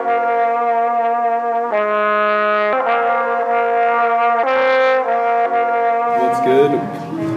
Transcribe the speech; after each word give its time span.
What's 0.00 0.14
good? 6.46 6.70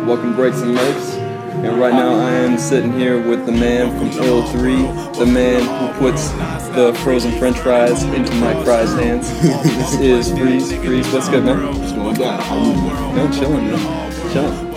Welcome 0.06 0.30
to 0.32 0.36
Breaks 0.36 0.62
and 0.62 0.76
Lakes. 0.76 1.16
And 1.16 1.80
right 1.80 1.92
now 1.92 2.14
I 2.14 2.30
am 2.32 2.60
sitting 2.60 2.94
here 2.94 3.20
with 3.28 3.48
the 3.48 3.52
man 3.52 3.98
from 3.98 4.10
Ill 4.24 4.44
3, 4.48 4.76
the 5.18 5.26
man 5.26 5.64
who 5.64 6.00
puts 6.00 6.30
the 6.76 6.94
frozen 7.04 7.32
french 7.40 7.58
fries 7.58 8.04
into 8.04 8.32
my 8.36 8.54
Fry's 8.64 8.94
hands. 8.94 9.28
this 9.42 9.96
is 9.96 10.32
Freeze. 10.38 10.72
Freeze, 10.72 11.12
what's 11.12 11.30
good, 11.30 11.44
man? 11.44 11.66
What's 11.80 11.94
going 11.94 12.16
down? 12.16 12.40
How 12.42 12.58
you 12.58 12.74
doing? 12.74 13.16
No, 13.16 13.32
chilling, 13.32 13.72
man. 13.72 14.32
Chilling. 14.32 14.70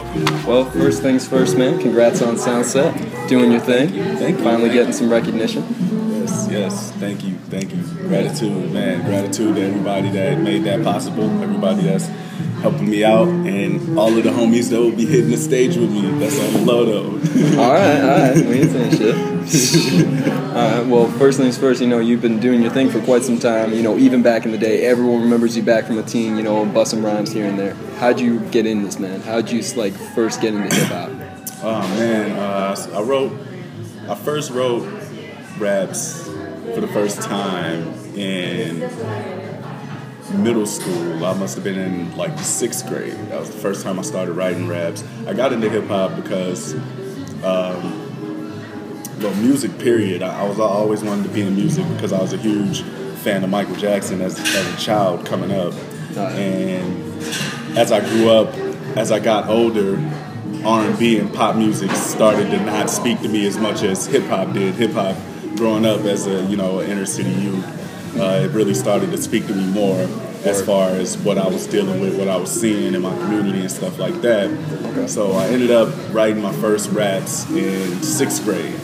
Well, 0.46 0.64
first 0.70 1.02
things 1.02 1.28
first, 1.28 1.58
man. 1.58 1.78
Congrats 1.78 2.22
on 2.22 2.36
Soundset. 2.36 3.28
Doing 3.28 3.50
your 3.52 3.60
thing. 3.60 3.90
Thank 4.16 4.38
you. 4.38 4.44
Finally 4.44 4.70
getting 4.70 4.94
some 4.94 5.10
recognition. 5.10 5.62
Yes. 6.54 6.92
Thank 6.92 7.24
you, 7.24 7.34
thank 7.50 7.74
you. 7.74 7.82
Gratitude, 8.06 8.72
man. 8.72 9.04
Gratitude 9.04 9.56
to 9.56 9.62
everybody 9.62 10.08
that 10.10 10.38
made 10.38 10.62
that 10.64 10.84
possible. 10.84 11.24
Everybody 11.42 11.82
that's 11.82 12.06
helping 12.62 12.88
me 12.88 13.04
out, 13.04 13.26
and 13.26 13.98
all 13.98 14.16
of 14.16 14.22
the 14.22 14.30
homies 14.30 14.70
that 14.70 14.80
will 14.80 14.94
be 14.94 15.04
hitting 15.04 15.32
the 15.32 15.36
stage 15.36 15.76
with 15.76 15.90
me. 15.90 16.02
That's 16.20 16.38
on 16.38 16.52
the 16.52 16.60
low 16.60 16.84
though. 16.84 17.14
All 17.60 17.72
right, 17.72 18.00
all 18.00 18.08
right. 18.08 18.36
We 18.36 18.60
ain't 18.60 18.70
saying 18.70 18.96
shit. 18.96 20.26
all 20.46 20.54
right. 20.54 20.86
Well, 20.86 21.08
first 21.18 21.38
things 21.38 21.58
first. 21.58 21.80
You 21.80 21.88
know, 21.88 21.98
you've 21.98 22.22
been 22.22 22.38
doing 22.38 22.62
your 22.62 22.70
thing 22.70 22.88
for 22.88 23.00
quite 23.00 23.22
some 23.22 23.38
time. 23.38 23.72
You 23.72 23.82
know, 23.82 23.98
even 23.98 24.22
back 24.22 24.44
in 24.44 24.52
the 24.52 24.58
day, 24.58 24.86
everyone 24.86 25.22
remembers 25.22 25.56
you 25.56 25.62
back 25.64 25.86
from 25.86 25.98
a 25.98 26.02
teen. 26.04 26.36
You 26.36 26.44
know, 26.44 26.64
busting 26.64 27.02
rhymes 27.02 27.32
here 27.32 27.46
and 27.46 27.58
there. 27.58 27.74
How'd 27.98 28.20
you 28.20 28.40
get 28.50 28.64
in 28.64 28.84
this, 28.84 29.00
man? 29.00 29.20
How'd 29.20 29.50
you 29.50 29.62
like 29.76 29.92
first 30.14 30.40
get 30.40 30.54
into 30.54 30.72
hip 30.74 30.88
hop? 30.88 31.10
Oh 31.64 31.80
man, 31.98 32.30
uh, 32.38 32.76
I 32.94 33.02
wrote. 33.02 33.32
I 34.08 34.14
first 34.14 34.50
wrote 34.52 34.86
raps 35.58 36.23
for 36.72 36.80
the 36.80 36.88
first 36.88 37.20
time 37.20 37.92
in 38.16 38.80
middle 40.42 40.66
school. 40.66 41.24
I 41.24 41.34
must 41.34 41.54
have 41.54 41.64
been 41.64 41.78
in 41.78 42.16
like 42.16 42.36
the 42.36 42.42
sixth 42.42 42.86
grade. 42.88 43.12
That 43.28 43.40
was 43.40 43.50
the 43.50 43.58
first 43.58 43.82
time 43.82 43.98
I 43.98 44.02
started 44.02 44.32
writing 44.32 44.68
raps. 44.68 45.04
I 45.26 45.34
got 45.34 45.52
into 45.52 45.68
hip 45.68 45.86
hop 45.86 46.16
because, 46.16 46.74
um, 47.44 48.00
well, 49.20 49.34
music. 49.36 49.78
Period. 49.78 50.22
I, 50.22 50.40
I 50.42 50.48
was 50.48 50.58
I 50.58 50.64
always 50.64 51.02
wanted 51.02 51.24
to 51.24 51.30
be 51.30 51.42
in 51.42 51.54
music 51.54 51.86
because 51.90 52.12
I 52.12 52.20
was 52.20 52.32
a 52.32 52.38
huge 52.38 52.82
fan 53.22 53.44
of 53.44 53.50
Michael 53.50 53.76
Jackson 53.76 54.20
as, 54.20 54.38
as 54.38 54.74
a 54.74 54.76
child 54.78 55.26
coming 55.26 55.50
up, 55.50 55.74
and 56.16 57.22
as 57.76 57.92
I 57.92 58.00
grew 58.00 58.30
up, 58.30 58.54
as 58.96 59.10
I 59.10 59.18
got 59.18 59.48
older, 59.48 59.96
R&B 60.64 61.18
and 61.18 61.32
pop 61.32 61.56
music 61.56 61.90
started 61.92 62.50
to 62.50 62.64
not 62.64 62.88
speak 62.88 63.20
to 63.20 63.28
me 63.28 63.46
as 63.46 63.58
much 63.58 63.82
as 63.82 64.06
hip 64.06 64.24
hop 64.24 64.52
did. 64.52 64.74
Hip 64.74 64.92
hop, 64.92 65.16
growing 65.56 65.86
up 65.86 66.00
as 66.02 66.26
a 66.26 66.44
you 66.44 66.56
know 66.56 66.82
inner 66.82 67.06
city 67.06 67.30
youth, 67.30 67.64
uh, 68.18 68.40
it 68.44 68.50
really 68.52 68.74
started 68.74 69.10
to 69.10 69.18
speak 69.18 69.46
to 69.46 69.54
me 69.54 69.64
more 69.66 70.08
as 70.44 70.64
far 70.64 70.90
as 70.90 71.16
what 71.18 71.38
I 71.38 71.48
was 71.48 71.66
dealing 71.66 72.00
with, 72.00 72.18
what 72.18 72.28
I 72.28 72.36
was 72.36 72.50
seeing 72.50 72.94
in 72.94 73.02
my 73.02 73.16
community 73.16 73.60
and 73.60 73.70
stuff 73.70 73.98
like 73.98 74.20
that. 74.20 75.08
So 75.08 75.32
I 75.32 75.46
ended 75.46 75.70
up 75.70 75.92
writing 76.12 76.42
my 76.42 76.52
first 76.52 76.90
raps 76.90 77.48
in 77.50 78.02
sixth 78.02 78.44
grade. 78.44 78.78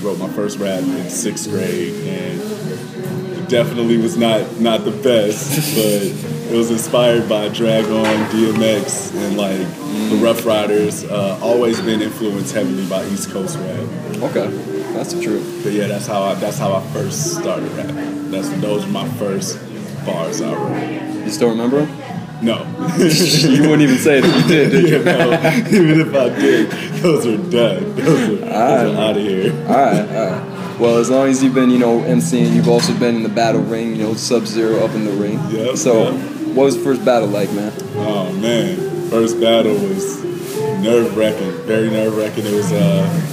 Wrote 0.00 0.18
my 0.18 0.28
first 0.30 0.58
rap 0.58 0.82
in 0.82 1.08
sixth 1.10 1.48
grade, 1.48 1.94
and 2.08 3.48
definitely 3.48 3.98
was 3.98 4.16
not 4.16 4.60
not 4.60 4.84
the 4.84 4.90
best, 4.90 5.74
but 5.76 6.52
it 6.52 6.56
was 6.56 6.70
inspired 6.70 7.28
by 7.28 7.48
Drag-On, 7.48 8.04
DMX, 8.30 9.14
and 9.14 9.36
like 9.36 9.58
the 10.10 10.18
Ruff 10.20 10.44
Ryders. 10.44 11.04
Uh, 11.04 11.38
always 11.40 11.80
been 11.80 12.02
influenced 12.02 12.52
heavily 12.52 12.86
by 12.86 13.04
East 13.06 13.30
Coast 13.30 13.58
rap. 13.58 14.22
Okay, 14.22 14.71
that's 14.92 15.12
the 15.12 15.22
truth. 15.22 15.60
But 15.62 15.72
yeah, 15.72 15.86
that's 15.86 16.06
how 16.06 16.22
I 16.22 16.34
that's 16.34 16.58
how 16.58 16.72
I 16.74 16.80
first 16.92 17.36
started 17.38 17.70
rapping. 17.72 18.30
That's 18.30 18.48
those 18.60 18.84
were 18.86 18.92
my 18.92 19.08
first 19.10 19.58
bars 20.04 20.40
I 20.40 20.54
wrote. 20.54 21.24
You 21.24 21.30
still 21.30 21.50
remember 21.50 21.84
them? 21.86 21.98
No, 22.42 22.58
you 22.98 23.60
wouldn't 23.62 23.82
even 23.82 23.98
say 23.98 24.18
it 24.18 24.24
if 24.24 24.34
you 24.34 24.48
did, 24.48 24.70
did 24.72 24.88
you? 24.88 24.98
You 25.02 25.04
know, 25.04 25.92
even 25.92 26.00
if 26.00 26.14
I 26.14 26.28
did, 26.40 26.70
those 27.00 27.24
are 27.24 27.36
done. 27.36 27.94
Those 27.94 28.30
are, 28.30 28.36
those 28.36 28.42
are 28.42 29.00
out 29.00 29.16
of 29.16 29.22
here. 29.22 29.52
All 29.52 29.68
right, 29.68 30.08
all 30.08 30.30
right. 30.30 30.80
Well, 30.80 30.96
as 30.98 31.08
long 31.08 31.28
as 31.28 31.40
you've 31.44 31.54
been, 31.54 31.70
you 31.70 31.78
know, 31.78 32.00
MCing, 32.00 32.52
you've 32.52 32.68
also 32.68 32.92
been 32.98 33.14
in 33.14 33.22
the 33.22 33.28
battle 33.28 33.60
ring, 33.62 33.94
you 33.94 34.02
know, 34.02 34.14
Sub 34.14 34.46
Zero 34.46 34.84
up 34.84 34.90
in 34.96 35.04
the 35.04 35.12
ring. 35.12 35.38
Yep, 35.50 35.76
So, 35.76 36.10
yep. 36.10 36.46
what 36.56 36.64
was 36.64 36.76
the 36.76 36.82
first 36.82 37.04
battle 37.04 37.28
like, 37.28 37.52
man? 37.52 37.72
Oh 37.94 38.32
man, 38.32 39.08
first 39.08 39.38
battle 39.40 39.74
was 39.74 40.24
nerve 40.82 41.16
wracking, 41.16 41.52
very 41.62 41.90
nerve 41.90 42.16
wracking. 42.16 42.44
It 42.44 42.52
was 42.54 42.72
uh, 42.72 43.31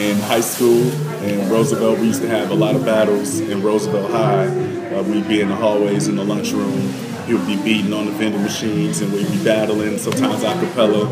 in 0.00 0.18
high 0.18 0.40
school 0.40 0.90
in 1.22 1.50
Roosevelt. 1.50 1.98
We 1.98 2.06
used 2.06 2.22
to 2.22 2.28
have 2.28 2.50
a 2.50 2.54
lot 2.54 2.74
of 2.74 2.84
battles 2.84 3.38
in 3.38 3.62
Roosevelt 3.62 4.10
High. 4.10 4.46
Uh, 4.46 5.02
we'd 5.02 5.28
be 5.28 5.42
in 5.42 5.48
the 5.48 5.56
hallways 5.56 6.08
in 6.08 6.16
the 6.16 6.24
lunchroom. 6.24 6.92
He 7.26 7.34
would 7.34 7.46
be 7.46 7.62
beating 7.62 7.92
on 7.92 8.06
the 8.06 8.12
vending 8.12 8.42
machines, 8.42 9.02
and 9.02 9.12
we'd 9.12 9.30
be 9.30 9.44
battling. 9.44 9.98
Sometimes 9.98 10.42
a 10.42 10.54
cappella. 10.54 11.06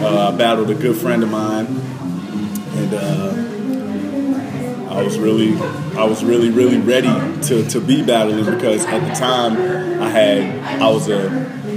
Uh, 0.00 0.32
I 0.32 0.36
battled 0.36 0.70
a 0.70 0.74
good 0.74 0.96
friend 0.96 1.22
of 1.22 1.30
mine, 1.30 1.66
and. 1.66 2.94
Uh, 2.94 3.48
I 4.92 5.02
was 5.02 5.18
really, 5.18 5.54
I 5.96 6.04
was 6.04 6.22
really, 6.22 6.50
really 6.50 6.76
ready 6.76 7.08
to, 7.08 7.66
to 7.70 7.80
be 7.80 8.02
battling 8.02 8.44
because 8.44 8.84
at 8.84 9.00
the 9.00 9.14
time 9.14 9.56
I 10.02 10.10
had, 10.10 10.82
I 10.82 10.90
was 10.90 11.08
a 11.08 11.30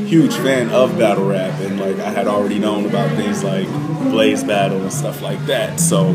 huge 0.06 0.36
fan 0.36 0.70
of 0.70 0.98
battle 0.98 1.28
rap 1.28 1.60
and 1.62 1.80
like 1.80 1.98
I 1.98 2.12
had 2.12 2.28
already 2.28 2.60
known 2.60 2.86
about 2.86 3.10
things 3.16 3.44
like 3.44 3.68
Blaze 4.12 4.44
Battle 4.44 4.82
and 4.82 4.94
stuff 4.94 5.22
like 5.22 5.44
that. 5.48 5.80
So 5.80 6.10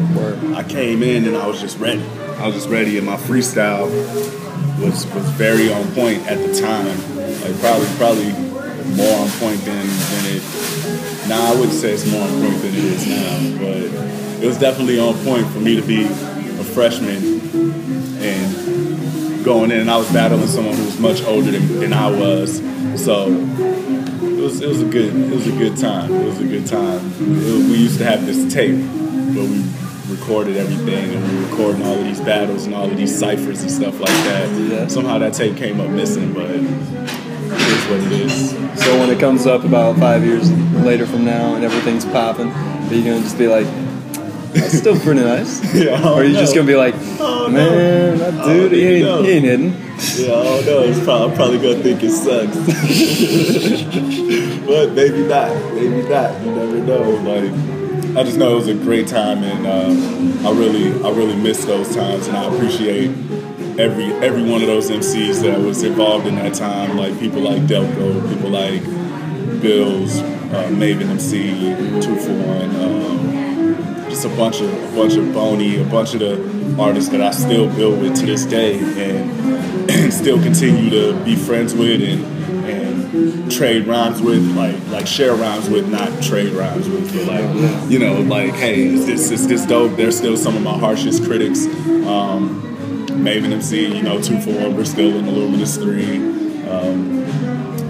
I 0.55 0.63
came 0.63 1.03
in 1.03 1.27
and 1.27 1.37
I 1.37 1.47
was 1.47 1.61
just 1.61 1.79
ready. 1.79 2.05
I 2.39 2.47
was 2.47 2.55
just 2.55 2.69
ready, 2.69 2.97
and 2.97 3.07
my 3.07 3.17
freestyle 3.17 3.85
was 4.81 5.07
was 5.13 5.29
very 5.31 5.73
on 5.73 5.87
point 5.93 6.27
at 6.27 6.39
the 6.39 6.55
time. 6.59 6.97
Like 7.43 7.59
probably 7.61 7.89
probably 7.97 8.33
more 8.97 9.19
on 9.19 9.29
point 9.39 9.61
than 9.65 9.87
than 9.87 10.25
it. 10.37 11.29
Now 11.29 11.53
I 11.53 11.55
wouldn't 11.55 11.73
say 11.73 11.93
it's 11.93 12.11
more 12.11 12.23
on 12.23 12.31
point 12.41 12.63
than 12.63 12.75
it 12.75 12.85
is 12.85 13.07
now, 13.07 13.59
but 13.59 14.43
it 14.43 14.47
was 14.47 14.59
definitely 14.59 14.99
on 14.99 15.15
point 15.25 15.47
for 15.49 15.59
me 15.61 15.77
to 15.77 15.83
be 15.83 16.05
a 16.05 16.65
freshman 16.65 17.41
and 18.23 19.45
going 19.45 19.71
in. 19.71 19.81
And 19.81 19.91
I 19.91 19.97
was 19.97 20.11
battling 20.13 20.47
someone 20.47 20.75
who 20.75 20.85
was 20.85 20.99
much 20.99 21.23
older 21.25 21.51
than, 21.51 21.81
than 21.81 21.93
I 21.93 22.11
was, 22.11 22.61
so 23.05 23.27
it 23.29 24.41
was 24.43 24.61
it 24.61 24.69
was 24.69 24.83
a 24.83 24.87
good 24.87 25.15
it 25.15 25.35
was 25.35 25.47
a 25.47 25.53
good 25.53 25.77
time. 25.77 26.13
It 26.15 26.25
was 26.27 26.41
a 26.41 26.45
good 26.45 26.67
time. 26.67 27.01
It- 27.21 27.71
we 27.71 27.77
used 27.79 27.99
to 27.99 28.05
have 28.05 28.27
this 28.27 28.53
tape 28.53 28.77
where 29.35 29.45
we 29.45 29.65
recorded 30.15 30.57
everything 30.57 31.15
and 31.15 31.31
we 31.31 31.37
were 31.37 31.47
recording 31.51 31.83
all 31.87 31.95
of 31.95 32.05
these 32.05 32.21
battles 32.21 32.67
and 32.67 32.75
all 32.75 32.91
of 32.91 32.97
these 32.97 33.17
ciphers 33.17 33.63
and 33.63 33.71
stuff 33.71 33.99
like 34.01 34.09
that. 34.29 34.49
Yeah. 34.61 34.87
Somehow 34.89 35.19
that 35.19 35.35
tape 35.35 35.57
came 35.57 35.81
up 35.81 35.89
missing, 35.91 36.33
but 36.35 36.51
it 36.51 36.63
is 36.63 37.85
what 37.89 38.01
it 38.01 38.13
is. 38.13 38.51
So, 38.85 38.99
when 38.99 39.09
it 39.11 39.19
comes 39.21 39.47
up 39.47 39.65
about 39.65 39.97
five 39.99 40.25
years 40.25 40.51
later 40.85 41.07
from 41.07 41.25
now 41.25 41.55
and 41.55 41.65
everything's 41.65 42.05
popping, 42.05 42.49
are 42.51 42.95
you 42.95 43.05
gonna 43.05 43.21
just 43.23 43.39
be 43.39 43.47
like, 43.47 43.67
that's 44.53 44.77
still 44.79 44.99
pretty 44.99 45.21
nice? 45.23 45.61
Yeah, 45.75 46.03
or 46.03 46.21
are 46.21 46.25
you 46.25 46.33
just 46.35 46.55
gonna 46.55 46.67
be 46.67 46.75
like, 46.77 46.95
Oh, 47.21 47.47
no. 47.49 47.53
man, 47.53 48.19
that 48.19 48.45
dude, 48.47 48.73
he 48.73 48.85
ain't, 48.85 49.25
he 49.27 49.33
ain't 49.33 49.45
hidden. 49.45 49.90
Yeah, 50.01 50.33
I 50.33 50.45
don't 50.45 50.65
know. 50.67 50.81
It's 50.83 50.99
probably, 51.05 51.31
I'm 51.31 51.37
probably 51.37 51.59
gonna 51.59 51.83
think 51.83 52.03
it 52.03 52.11
sucks, 52.11 52.57
but 54.67 54.93
maybe 54.93 55.23
not. 55.29 55.51
Maybe 55.75 56.03
not. 56.09 56.41
You 56.43 56.53
never 56.53 56.79
know. 56.79 57.11
Like, 57.21 57.53
I 58.17 58.23
just 58.25 58.39
know 58.39 58.53
it 58.53 58.57
was 58.57 58.69
a 58.69 58.75
great 58.75 59.07
time, 59.09 59.45
and 59.45 59.67
uh, 59.67 59.91
I 60.49 60.53
really, 60.53 60.91
I 61.05 61.11
really 61.11 61.37
miss 61.37 61.65
those 61.67 61.95
times, 61.95 62.29
and 62.29 62.37
I 62.37 62.45
appreciate 62.53 63.11
every 63.79 64.07
every 64.25 64.43
one 64.43 64.63
of 64.63 64.69
those 64.69 64.89
MCs 64.91 65.43
that 65.43 65.59
was 65.61 65.83
involved 65.83 66.27
in 66.27 66.37
that 66.37 66.55
time. 66.55 66.97
Like 66.97 67.19
people 67.21 67.43
like 67.43 67.61
Delco, 67.63 68.27
people 68.35 68.49
like 68.51 68.83
Bills, 69.61 70.19
uh, 70.21 70.71
Maven 70.71 71.11
MC, 71.11 71.75
Two 72.01 72.17
for 72.19 72.33
One. 72.33 72.75
Um, 72.77 74.09
just 74.09 74.25
a 74.25 74.29
bunch 74.31 74.61
of 74.63 74.73
a 74.73 74.97
bunch 74.97 75.15
of 75.15 75.31
Boney, 75.35 75.77
a 75.79 75.85
bunch 75.85 76.15
of 76.15 76.21
the 76.21 76.41
artists 76.81 77.11
that 77.11 77.21
I 77.21 77.33
still 77.33 77.67
build 77.75 78.01
with 78.01 78.17
to 78.21 78.27
this 78.27 78.45
day, 78.47 78.79
and 78.79 79.60
still 80.11 80.41
continue 80.43 80.91
to 80.91 81.25
be 81.25 81.35
friends 81.35 81.75
with 81.75 82.03
and 82.03 82.25
and 82.71 83.51
trade 83.51 83.87
rhymes 83.87 84.23
with, 84.23 84.45
like 84.57 84.77
like 84.89 85.07
share 85.07 85.35
rhymes 85.35 85.69
with, 85.69 85.89
not 85.89 86.23
trade 86.23 86.53
rhymes 86.53 86.89
with, 86.89 87.13
but 87.13 87.27
like 87.27 87.91
you 87.91 87.99
know, 87.99 88.21
like 88.21 88.53
hey, 88.53 88.87
is 88.87 89.07
this 89.07 89.31
is 89.31 89.49
this 89.49 89.67
dope? 89.67 89.97
They're 89.97 90.13
still 90.13 90.37
some 90.37 90.57
of 90.57 90.63
my 90.63 90.79
harshest 90.79 91.25
critics. 91.25 91.67
Um, 91.67 92.63
Maven 93.09 93.53
MC, 93.53 93.97
you 93.97 94.03
know, 94.03 94.21
two 94.21 94.41
for 94.41 94.53
one, 94.53 94.77
we're 94.77 94.85
still 94.85 95.15
in 95.17 95.27
the 95.27 95.33
Luminous 95.33 95.77
three. 95.77 96.17
Um, 96.69 97.21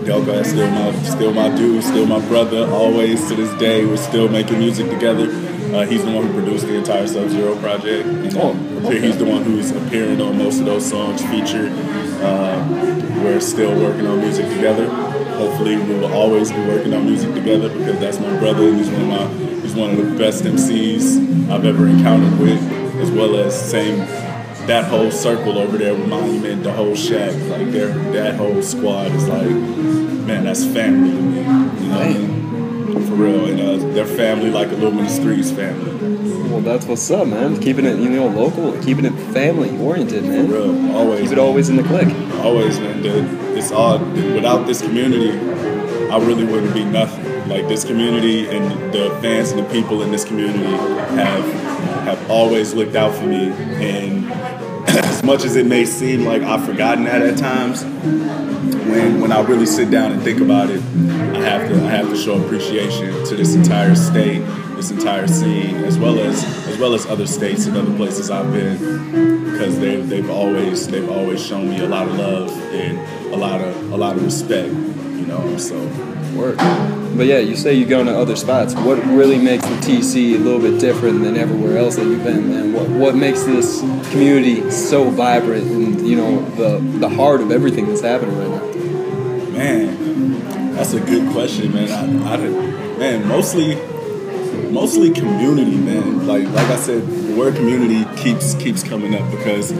Delco, 0.04 0.26
that's 0.26 0.50
still 0.50 0.70
my 0.70 0.92
still 1.02 1.32
my 1.32 1.54
dude, 1.54 1.84
still 1.84 2.06
my 2.06 2.26
brother. 2.28 2.66
Always 2.70 3.28
to 3.28 3.34
this 3.34 3.52
day, 3.60 3.84
we're 3.84 3.96
still 3.96 4.28
making 4.28 4.58
music 4.58 4.88
together. 4.88 5.26
Uh, 5.74 5.86
he's 5.86 6.04
the 6.04 6.10
one 6.10 6.26
who 6.26 6.32
produced 6.32 6.66
the 6.66 6.74
entire 6.74 7.06
Sub 7.06 7.28
Zero 7.30 7.56
project. 7.56 8.06
And, 8.06 8.36
uh, 8.36 8.40
Oh, 8.42 8.80
okay. 8.84 9.00
He's 9.00 9.16
the 9.18 9.24
one 9.24 9.44
who's 9.44 9.70
appearing 9.70 10.20
on 10.20 10.36
most 10.36 10.58
of 10.60 10.66
those 10.66 10.88
songs 10.88 11.22
featured. 11.26 11.70
Uh, 12.22 12.64
we're 13.22 13.40
still 13.40 13.78
working 13.78 14.06
on 14.06 14.18
music 14.20 14.48
together. 14.48 14.88
Hopefully, 14.88 15.76
we 15.76 15.94
will 15.94 16.12
always 16.12 16.50
be 16.50 16.58
working 16.66 16.92
on 16.92 17.06
music 17.06 17.34
together 17.34 17.68
because 17.68 17.98
that's 18.00 18.18
my 18.18 18.36
brother. 18.38 18.68
and 18.68 18.78
He's 18.78 18.90
one 18.90 19.02
of 19.02 19.08
my 19.08 19.60
he's 19.62 19.74
one 19.74 19.90
of 19.90 19.96
the 19.96 20.18
best 20.18 20.44
MCs 20.44 21.50
I've 21.50 21.64
ever 21.64 21.86
encountered 21.86 22.38
with, 22.38 22.60
as 23.00 23.10
well 23.10 23.36
as 23.36 23.70
same 23.70 23.98
that 24.66 24.84
whole 24.84 25.10
circle 25.10 25.58
over 25.58 25.78
there 25.78 25.94
with 25.94 26.08
Monument, 26.08 26.62
the 26.62 26.72
whole 26.72 26.94
shack, 26.94 27.32
like 27.48 27.70
their 27.70 27.88
that 28.12 28.36
whole 28.36 28.62
squad 28.62 29.12
is 29.12 29.28
like, 29.28 29.48
man, 29.50 30.44
that's 30.44 30.64
family 30.64 31.10
to 31.10 31.22
me. 31.22 31.40
You 31.84 31.88
know 31.90 32.39
real, 33.20 33.46
and 33.46 33.60
uh, 33.60 33.94
their 33.94 34.06
family 34.06 34.50
like 34.50 34.68
Illuminous 34.68 35.16
Streets 35.16 35.50
family. 35.50 36.00
Well, 36.50 36.60
that's 36.60 36.86
what's 36.86 37.10
up, 37.10 37.28
man. 37.28 37.60
Keeping 37.60 37.84
it, 37.84 37.98
you 37.98 38.08
know, 38.08 38.26
local, 38.26 38.72
keeping 38.82 39.04
it 39.04 39.12
family 39.32 39.76
oriented, 39.78 40.24
man. 40.24 40.46
For 40.46 40.52
real, 40.54 40.96
always. 40.96 41.20
Keep 41.22 41.32
it 41.32 41.38
always 41.38 41.68
in 41.68 41.76
the 41.76 41.82
click. 41.84 42.08
Always, 42.44 42.80
man. 42.80 43.02
The, 43.02 43.56
it's 43.56 43.70
all 43.70 43.98
without 43.98 44.66
this 44.66 44.82
community, 44.82 45.32
I 46.10 46.18
really 46.18 46.44
wouldn't 46.44 46.74
be 46.74 46.84
nothing. 46.84 47.48
Like 47.48 47.68
this 47.68 47.84
community 47.84 48.48
and 48.48 48.92
the 48.92 49.10
fans 49.20 49.50
and 49.50 49.64
the 49.64 49.70
people 49.70 50.02
in 50.02 50.10
this 50.10 50.24
community 50.24 50.64
have 51.14 51.44
have 52.04 52.30
always 52.30 52.74
looked 52.74 52.96
out 52.96 53.14
for 53.14 53.26
me. 53.26 53.52
And 53.52 54.30
as 54.88 55.22
much 55.22 55.44
as 55.44 55.56
it 55.56 55.66
may 55.66 55.84
seem 55.84 56.24
like 56.24 56.42
I've 56.42 56.64
forgotten 56.64 57.04
that 57.04 57.22
at 57.22 57.38
times, 57.38 57.84
when 57.84 59.20
when 59.20 59.32
I 59.32 59.40
really 59.42 59.66
sit 59.66 59.90
down 59.90 60.12
and 60.12 60.22
think 60.22 60.40
about 60.40 60.70
it, 60.70 60.80
I 61.40 61.44
have 61.44 61.68
to 61.70 61.74
I 61.76 61.90
have 61.90 62.08
to 62.10 62.16
show 62.16 62.42
appreciation 62.44 63.24
to 63.24 63.34
this 63.34 63.54
entire 63.54 63.94
state, 63.94 64.40
this 64.76 64.90
entire 64.90 65.26
scene, 65.26 65.76
as 65.76 65.98
well 65.98 66.18
as 66.18 66.44
as 66.68 66.78
well 66.78 66.92
as 66.92 67.06
other 67.06 67.26
states 67.26 67.66
and 67.66 67.78
other 67.78 67.96
places 67.96 68.30
I've 68.30 68.52
been, 68.52 69.50
because 69.50 69.78
they've 69.80 70.06
they've 70.06 70.28
always 70.28 70.86
they've 70.86 71.08
always 71.08 71.44
shown 71.44 71.70
me 71.70 71.80
a 71.80 71.88
lot 71.88 72.06
of 72.08 72.14
love 72.18 72.50
and 72.74 72.98
a 73.32 73.36
lot 73.36 73.62
of 73.62 73.92
a 73.92 73.96
lot 73.96 74.16
of 74.16 74.22
respect, 74.22 74.68
you 74.68 75.26
know. 75.26 75.56
So 75.56 75.80
work. 76.34 76.58
But 77.16 77.26
yeah, 77.26 77.38
you 77.38 77.56
say 77.56 77.74
you're 77.74 77.88
going 77.88 78.06
to 78.06 78.16
other 78.16 78.36
spots. 78.36 78.74
What 78.74 79.02
really 79.06 79.38
makes 79.38 79.64
the 79.64 79.76
TC 79.76 80.34
a 80.34 80.38
little 80.38 80.60
bit 80.60 80.78
different 80.78 81.22
than 81.22 81.36
everywhere 81.36 81.78
else 81.78 81.96
that 81.96 82.04
you've 82.04 82.22
been, 82.22 82.50
man? 82.50 82.72
What 82.74 82.88
what 82.88 83.14
makes 83.14 83.44
this 83.44 83.80
community 84.10 84.70
so 84.70 85.08
vibrant 85.08 85.66
and 85.70 86.06
you 86.06 86.16
know 86.16 86.44
the 86.50 86.78
the 86.98 87.08
heart 87.08 87.40
of 87.40 87.50
everything 87.50 87.86
that's 87.86 88.02
happening 88.02 88.36
right 88.38 88.50
now? 88.50 88.70
Man, 89.50 90.09
that's 90.80 90.94
a 90.94 91.00
good 91.00 91.30
question, 91.32 91.74
man. 91.74 91.90
I, 91.90 92.32
I 92.32 92.36
man, 92.38 93.28
mostly 93.28 93.74
mostly 94.70 95.10
community, 95.10 95.76
man. 95.76 96.26
Like 96.26 96.44
like 96.48 96.68
I 96.68 96.76
said, 96.76 97.06
the 97.06 97.36
word 97.36 97.54
community 97.54 98.06
keeps 98.16 98.54
keeps 98.54 98.82
coming 98.82 99.14
up 99.14 99.30
because 99.30 99.72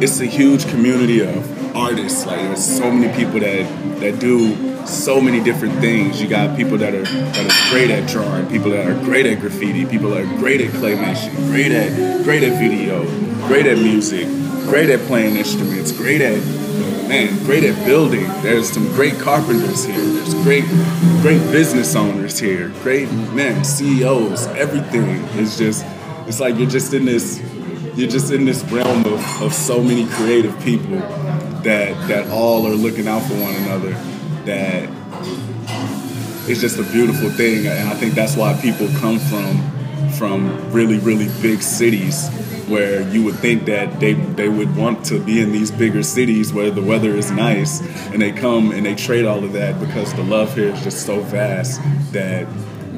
it's 0.00 0.20
a 0.20 0.24
huge 0.24 0.68
community 0.68 1.20
of 1.20 1.76
artists. 1.76 2.26
Like 2.26 2.38
there's 2.38 2.64
so 2.64 2.92
many 2.92 3.12
people 3.16 3.40
that 3.40 3.98
that 3.98 4.20
do 4.20 4.86
so 4.86 5.20
many 5.20 5.42
different 5.42 5.80
things. 5.80 6.22
You 6.22 6.28
got 6.28 6.56
people 6.56 6.78
that 6.78 6.94
are 6.94 7.02
that 7.02 7.44
are 7.44 7.70
great 7.72 7.90
at 7.90 8.08
drawing, 8.08 8.46
people 8.46 8.70
that 8.70 8.86
are 8.86 8.94
great 9.04 9.26
at 9.26 9.40
graffiti, 9.40 9.84
people 9.84 10.10
that 10.10 10.22
are 10.22 10.38
great 10.38 10.60
at 10.60 10.70
claymation, 10.74 11.34
great 11.48 11.72
at 11.72 12.22
great 12.22 12.44
at 12.44 12.56
video, 12.60 13.04
great 13.48 13.66
at 13.66 13.78
music, 13.78 14.28
great 14.68 14.90
at 14.90 15.00
playing 15.08 15.34
instruments, 15.34 15.90
great 15.90 16.20
at 16.20 16.40
man, 17.08 17.36
great 17.44 17.64
at 17.64 17.86
building. 17.86 18.26
There's 18.42 18.70
some 18.70 18.86
great 18.88 19.14
carpenters 19.14 19.84
here. 19.84 19.98
There's 19.98 20.34
great 20.42 20.64
great 21.22 21.40
business 21.52 21.94
owners 21.94 22.38
here. 22.38 22.68
Great 22.82 23.10
men, 23.10 23.64
CEOs. 23.64 24.46
Everything 24.48 25.08
is 25.38 25.56
just 25.58 25.84
it's 26.26 26.40
like 26.40 26.56
you're 26.56 26.70
just 26.70 26.92
in 26.94 27.04
this 27.04 27.40
you're 27.94 28.10
just 28.10 28.32
in 28.32 28.44
this 28.44 28.62
realm 28.64 29.04
of, 29.06 29.42
of 29.42 29.54
so 29.54 29.82
many 29.82 30.06
creative 30.06 30.58
people 30.60 30.98
that 31.62 31.94
that 32.08 32.28
all 32.30 32.66
are 32.66 32.74
looking 32.74 33.08
out 33.08 33.22
for 33.22 33.34
one 33.34 33.54
another 33.54 33.92
that 34.44 34.88
it's 36.48 36.60
just 36.60 36.78
a 36.78 36.84
beautiful 36.92 37.28
thing, 37.30 37.66
and 37.66 37.88
I 37.88 37.94
think 37.94 38.14
that's 38.14 38.36
why 38.36 38.54
people 38.60 38.88
come 39.00 39.18
from 39.18 40.10
from 40.12 40.72
really 40.72 40.98
really 40.98 41.28
big 41.42 41.62
cities 41.62 42.28
where 42.68 43.02
you 43.10 43.22
would 43.24 43.36
think 43.36 43.64
that 43.66 44.00
they 44.00 44.14
they 44.14 44.48
would 44.48 44.74
want 44.76 45.04
to 45.06 45.22
be 45.22 45.40
in 45.40 45.52
these 45.52 45.70
bigger 45.70 46.02
cities 46.02 46.52
where 46.52 46.70
the 46.70 46.82
weather 46.82 47.10
is 47.10 47.30
nice 47.30 47.80
and 48.12 48.20
they 48.20 48.32
come 48.32 48.72
and 48.72 48.84
they 48.84 48.94
trade 48.94 49.24
all 49.24 49.44
of 49.44 49.52
that 49.52 49.78
because 49.80 50.12
the 50.14 50.22
love 50.24 50.54
here 50.54 50.68
is 50.68 50.82
just 50.82 51.06
so 51.06 51.20
vast 51.20 51.80
that 52.12 52.46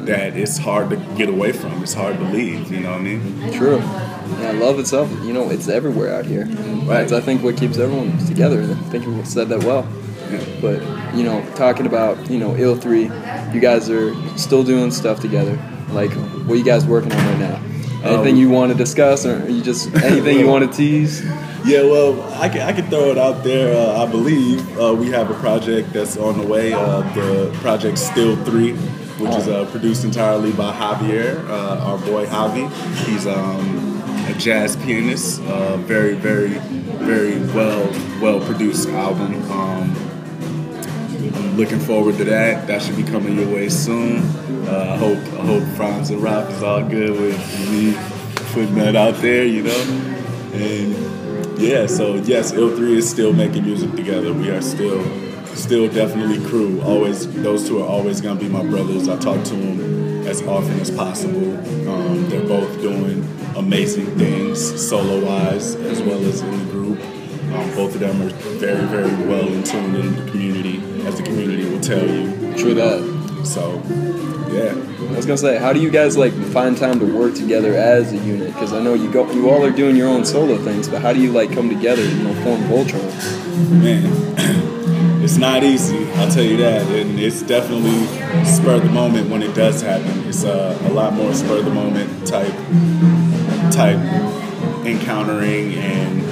that 0.08 0.36
it's 0.36 0.56
hard 0.56 0.88
to 0.90 0.96
get 1.16 1.28
away 1.28 1.52
from. 1.52 1.82
It's 1.82 1.92
hard 1.92 2.16
to 2.16 2.24
leave. 2.24 2.72
You 2.72 2.80
know 2.80 2.92
what 2.92 3.00
I 3.00 3.04
mean? 3.04 3.52
True. 3.52 3.76
Yeah, 3.76 4.52
love 4.54 4.78
itself. 4.78 5.10
You 5.22 5.34
know, 5.34 5.50
it's 5.50 5.68
everywhere 5.68 6.14
out 6.14 6.24
here. 6.24 6.46
Right. 6.46 7.02
It's, 7.02 7.12
I 7.12 7.20
think 7.20 7.42
what 7.42 7.56
keeps 7.58 7.78
everyone 7.78 8.16
together. 8.26 8.62
I 8.62 8.74
think 8.90 9.04
you 9.04 9.24
said 9.24 9.50
that 9.50 9.64
well. 9.64 9.86
Yeah. 10.30 10.44
But 10.60 10.82
you 11.14 11.24
know, 11.24 11.44
talking 11.54 11.86
about 11.86 12.30
you 12.30 12.38
know 12.38 12.56
Ill 12.56 12.74
Three, 12.74 13.04
you 13.52 13.60
guys 13.60 13.90
are 13.90 14.14
still 14.38 14.64
doing 14.64 14.90
stuff 14.90 15.20
together. 15.20 15.56
Like, 15.90 16.12
what 16.12 16.54
are 16.54 16.56
you 16.56 16.64
guys 16.64 16.86
working 16.86 17.12
on 17.12 17.18
right 17.18 17.38
now? 17.38 17.67
Anything 18.02 18.34
um, 18.34 18.40
you 18.40 18.48
want 18.48 18.70
to 18.70 18.78
discuss, 18.78 19.26
or 19.26 19.48
you 19.50 19.60
just 19.62 19.92
anything 20.04 20.38
you 20.38 20.46
want 20.46 20.70
to 20.70 20.76
tease? 20.76 21.24
Yeah, 21.64 21.82
well, 21.82 22.22
I 22.40 22.48
can 22.48 22.60
I 22.60 22.72
can 22.72 22.88
throw 22.88 23.10
it 23.10 23.18
out 23.18 23.42
there. 23.42 23.74
Uh, 23.76 24.04
I 24.04 24.10
believe 24.10 24.78
uh, 24.78 24.94
we 24.94 25.10
have 25.10 25.30
a 25.30 25.34
project 25.34 25.92
that's 25.92 26.16
on 26.16 26.38
the 26.38 26.46
way. 26.46 26.72
Uh, 26.72 27.00
the 27.14 27.50
project 27.60 27.98
Still 27.98 28.36
Three, 28.44 28.74
which 28.74 29.34
is 29.34 29.48
uh, 29.48 29.66
produced 29.66 30.04
entirely 30.04 30.52
by 30.52 30.72
Javier, 30.72 31.44
uh, 31.48 31.78
our 31.80 31.98
boy 31.98 32.26
Javi. 32.26 32.70
He's 33.06 33.26
um, 33.26 34.00
a 34.28 34.34
jazz 34.38 34.76
pianist. 34.76 35.42
Uh, 35.42 35.76
very, 35.78 36.14
very, 36.14 36.58
very 37.04 37.40
well 37.52 37.90
well 38.22 38.40
produced 38.46 38.88
album. 38.90 39.34
Um, 39.50 39.96
I'm 41.34 41.56
looking 41.56 41.80
forward 41.80 42.16
to 42.18 42.24
that. 42.26 42.68
That 42.68 42.80
should 42.80 42.96
be 42.96 43.02
coming 43.02 43.36
your 43.36 43.52
way 43.52 43.68
soon. 43.68 44.22
Hope 44.98 45.18
I 45.18 45.46
hope 45.46 45.62
Franz 45.76 46.10
and 46.10 46.20
Rap 46.20 46.50
is 46.50 46.60
all 46.60 46.82
good 46.82 47.12
with 47.12 47.70
me 47.70 47.94
putting 48.52 48.74
that 48.74 48.96
out 48.96 49.14
there, 49.22 49.44
you 49.44 49.62
know. 49.62 49.80
And 50.52 51.58
yeah, 51.60 51.86
so 51.86 52.16
yes, 52.16 52.52
Ill 52.52 52.74
Three 52.74 52.98
is 52.98 53.08
still 53.08 53.32
making 53.32 53.62
music 53.64 53.94
together. 53.94 54.32
We 54.32 54.50
are 54.50 54.60
still 54.60 55.04
still 55.54 55.88
definitely 55.88 56.44
crew. 56.48 56.82
Always 56.82 57.32
those 57.42 57.68
two 57.68 57.80
are 57.80 57.86
always 57.86 58.20
gonna 58.20 58.40
be 58.40 58.48
my 58.48 58.64
brothers. 58.64 59.08
I 59.08 59.16
talk 59.18 59.44
to 59.44 59.54
them 59.54 60.26
as 60.26 60.42
often 60.42 60.80
as 60.80 60.90
possible. 60.90 61.56
Um, 61.88 62.28
they're 62.28 62.48
both 62.48 62.80
doing 62.82 63.22
amazing 63.56 64.06
things 64.18 64.88
solo 64.88 65.24
wise 65.24 65.76
as 65.76 66.02
well 66.02 66.18
as 66.24 66.40
in 66.40 66.58
the 66.58 66.72
group. 66.72 67.00
Um, 67.54 67.70
both 67.76 67.94
of 67.94 68.00
them 68.00 68.20
are 68.20 68.30
very, 68.58 68.84
very 68.86 69.28
well 69.28 69.46
in 69.46 69.62
tune 69.62 69.94
in 69.94 70.16
the 70.16 70.30
community, 70.32 70.82
as 71.06 71.16
the 71.16 71.22
community 71.22 71.70
will 71.70 71.80
tell 71.80 72.04
you. 72.04 72.54
True 72.56 72.74
that. 72.74 73.17
So, 73.44 73.82
yeah. 74.50 74.74
I 75.08 75.16
was 75.16 75.26
gonna 75.26 75.38
say, 75.38 75.58
how 75.58 75.72
do 75.72 75.80
you 75.80 75.90
guys 75.90 76.16
like 76.16 76.32
find 76.52 76.76
time 76.76 77.00
to 77.00 77.06
work 77.06 77.34
together 77.34 77.74
as 77.74 78.12
a 78.12 78.16
unit? 78.16 78.52
Because 78.52 78.72
I 78.72 78.80
know 78.80 78.94
you 78.94 79.10
go, 79.10 79.30
you 79.32 79.48
all 79.50 79.64
are 79.64 79.70
doing 79.70 79.96
your 79.96 80.08
own 80.08 80.24
solo 80.24 80.58
things, 80.58 80.88
but 80.88 81.02
how 81.02 81.12
do 81.12 81.20
you 81.20 81.32
like 81.32 81.52
come 81.52 81.68
together, 81.68 82.04
you 82.04 82.22
know, 82.22 82.34
form 82.42 82.60
Voltron? 82.64 83.70
Man, 83.70 84.04
it's 85.24 85.38
not 85.38 85.64
easy. 85.64 86.10
I'll 86.12 86.30
tell 86.30 86.44
you 86.44 86.56
that, 86.58 86.86
and 86.86 87.18
it's 87.18 87.42
definitely 87.42 88.06
spur 88.44 88.76
of 88.76 88.82
the 88.82 88.90
moment 88.90 89.30
when 89.30 89.42
it 89.42 89.54
does 89.54 89.82
happen. 89.82 90.28
It's 90.28 90.44
uh, 90.44 90.78
a 90.84 90.90
lot 90.90 91.14
more 91.14 91.32
spur 91.34 91.58
of 91.58 91.64
the 91.64 91.74
moment 91.74 92.26
type 92.26 92.54
type 93.72 93.98
encountering 94.86 95.74
and 95.74 96.22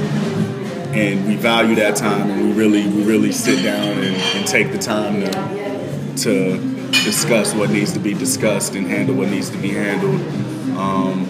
and 0.96 1.26
we 1.26 1.36
value 1.36 1.74
that 1.74 1.94
time 1.94 2.30
and 2.30 2.48
we 2.48 2.52
really 2.52 2.86
we 2.88 3.04
really 3.04 3.32
sit 3.32 3.62
down 3.62 3.86
and, 3.86 4.16
and 4.16 4.46
take 4.46 4.72
the 4.72 4.78
time 4.78 5.20
to 5.20 6.16
to 6.16 6.75
discuss 7.04 7.54
what 7.54 7.70
needs 7.70 7.92
to 7.92 7.98
be 7.98 8.14
discussed 8.14 8.74
and 8.74 8.86
handle 8.86 9.14
what 9.14 9.30
needs 9.30 9.50
to 9.50 9.58
be 9.58 9.70
handled. 9.70 10.20
Um, 10.76 11.26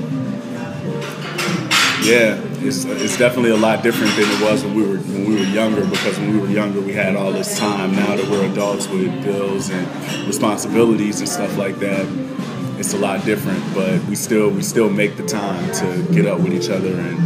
yeah, 2.03 2.41
it's, 2.61 2.85
it's 2.85 3.17
definitely 3.19 3.51
a 3.51 3.57
lot 3.57 3.83
different 3.83 4.15
than 4.17 4.31
it 4.31 4.41
was 4.41 4.65
when 4.65 4.75
we 4.75 4.83
were 4.83 4.99
when 4.99 5.25
we 5.27 5.35
were 5.35 5.47
younger 5.47 5.85
because 5.85 6.19
when 6.19 6.33
we 6.33 6.39
were 6.41 6.49
younger 6.49 6.81
we 6.81 6.93
had 6.93 7.17
all 7.17 7.33
this 7.33 7.59
time. 7.59 7.95
Now 7.95 8.17
that 8.17 8.29
we're 8.31 8.51
adults 8.51 8.89
with 8.89 9.25
bills 9.25 9.71
and 9.71 10.27
responsibilities 10.27 11.21
and 11.21 11.29
stuff 11.29 11.57
like 11.57 11.77
that, 11.81 12.07
it's 12.79 12.95
a 12.95 12.99
lot 12.99 13.25
different. 13.25 13.63
But 13.75 14.03
we 14.05 14.15
still 14.15 14.51
we 14.51 14.63
still 14.63 14.91
make 14.91 15.17
the 15.17 15.27
time 15.27 15.73
to 15.75 16.15
get 16.15 16.27
up 16.27 16.41
with 16.41 16.53
each 16.53 16.71
other 16.71 16.93
and 16.93 17.19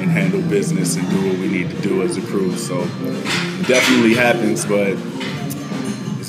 and 0.00 0.10
handle 0.10 0.42
business 0.42 0.96
and 0.96 1.08
do 1.10 1.28
what 1.28 1.38
we 1.38 1.48
need 1.48 1.70
to 1.70 1.80
do 1.80 2.02
as 2.02 2.16
a 2.16 2.22
crew. 2.22 2.56
So 2.56 2.80
it 2.80 3.66
definitely 3.66 4.14
happens, 4.14 4.64
but 4.64 4.96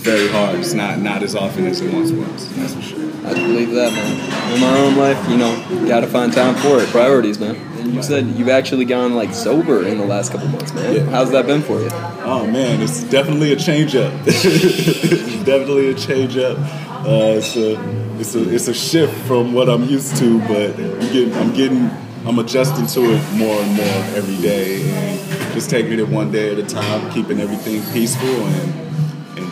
very 0.01 0.27
hard. 0.29 0.59
It's 0.59 0.73
not 0.73 0.99
not 0.99 1.23
as 1.23 1.35
often 1.35 1.67
as 1.67 1.81
it 1.81 1.93
once 1.93 2.11
was. 2.11 2.55
That's 2.55 2.73
for 2.73 2.81
sure. 2.81 2.99
I 3.25 3.33
believe 3.33 3.71
that, 3.71 3.93
man. 3.93 4.53
In 4.53 4.61
my 4.61 4.77
own 4.79 4.97
life, 4.97 5.29
you 5.29 5.37
know, 5.37 5.87
got 5.87 5.99
to 5.99 6.07
find 6.07 6.33
time 6.33 6.55
for 6.55 6.79
it. 6.79 6.89
Priorities, 6.89 7.39
man. 7.39 7.55
And 7.79 7.93
you 7.93 8.01
said 8.01 8.25
you've 8.25 8.49
actually 8.49 8.85
gone 8.85 9.15
like 9.15 9.33
sober 9.33 9.85
in 9.85 9.99
the 9.99 10.05
last 10.05 10.31
couple 10.31 10.47
months, 10.47 10.73
man. 10.73 10.95
Yeah. 10.95 11.03
How's 11.03 11.31
that 11.31 11.45
been 11.45 11.61
for 11.61 11.79
you? 11.79 11.89
Oh 12.23 12.47
man, 12.47 12.81
it's 12.81 13.03
definitely 13.03 13.53
a 13.53 13.55
change 13.55 13.95
up. 13.95 14.11
definitely 14.25 15.89
a 15.89 15.95
change 15.95 16.35
up. 16.37 16.57
Uh, 17.05 17.37
it's 17.37 17.55
a 17.55 18.19
it's 18.19 18.35
a 18.35 18.53
it's 18.53 18.67
a 18.67 18.73
shift 18.73 19.13
from 19.27 19.53
what 19.53 19.69
I'm 19.69 19.83
used 19.83 20.17
to, 20.17 20.39
but 20.41 20.79
I'm 20.79 20.99
getting 21.11 21.33
I'm 21.35 21.53
getting 21.53 21.89
I'm 22.25 22.39
adjusting 22.39 22.87
to 22.87 23.01
it 23.13 23.33
more 23.33 23.55
and 23.55 23.75
more 23.75 24.03
every 24.15 24.37
day, 24.41 24.81
and 24.89 25.53
just 25.53 25.69
taking 25.69 25.99
it 25.99 26.07
one 26.07 26.31
day 26.31 26.51
at 26.51 26.59
a 26.59 26.65
time, 26.65 27.11
keeping 27.11 27.39
everything 27.39 27.81
peaceful, 27.93 28.27
and 28.27 28.80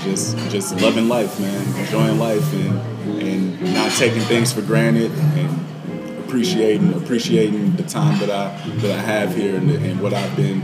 just 0.02 0.38
just 0.50 0.80
loving 0.82 1.08
life, 1.08 1.40
man, 1.40 1.80
enjoying 1.80 2.20
life, 2.20 2.54
and 2.54 3.22
and 3.22 3.74
not 3.74 3.92
taking 3.92 4.22
things 4.22 4.52
for 4.54 4.62
granted, 4.62 5.12
and 5.12 6.20
appreciating 6.26 6.94
appreciating 6.94 7.76
the 7.76 7.84
time 7.84 8.20
that 8.20 8.30
I 8.30 8.58
that 8.82 8.92
I 8.92 9.02
have 9.02 9.36
here 9.36 9.56
and, 9.56 9.70
and 9.72 10.02
what 10.02 10.14
I've 10.14 10.36
been 10.36 10.62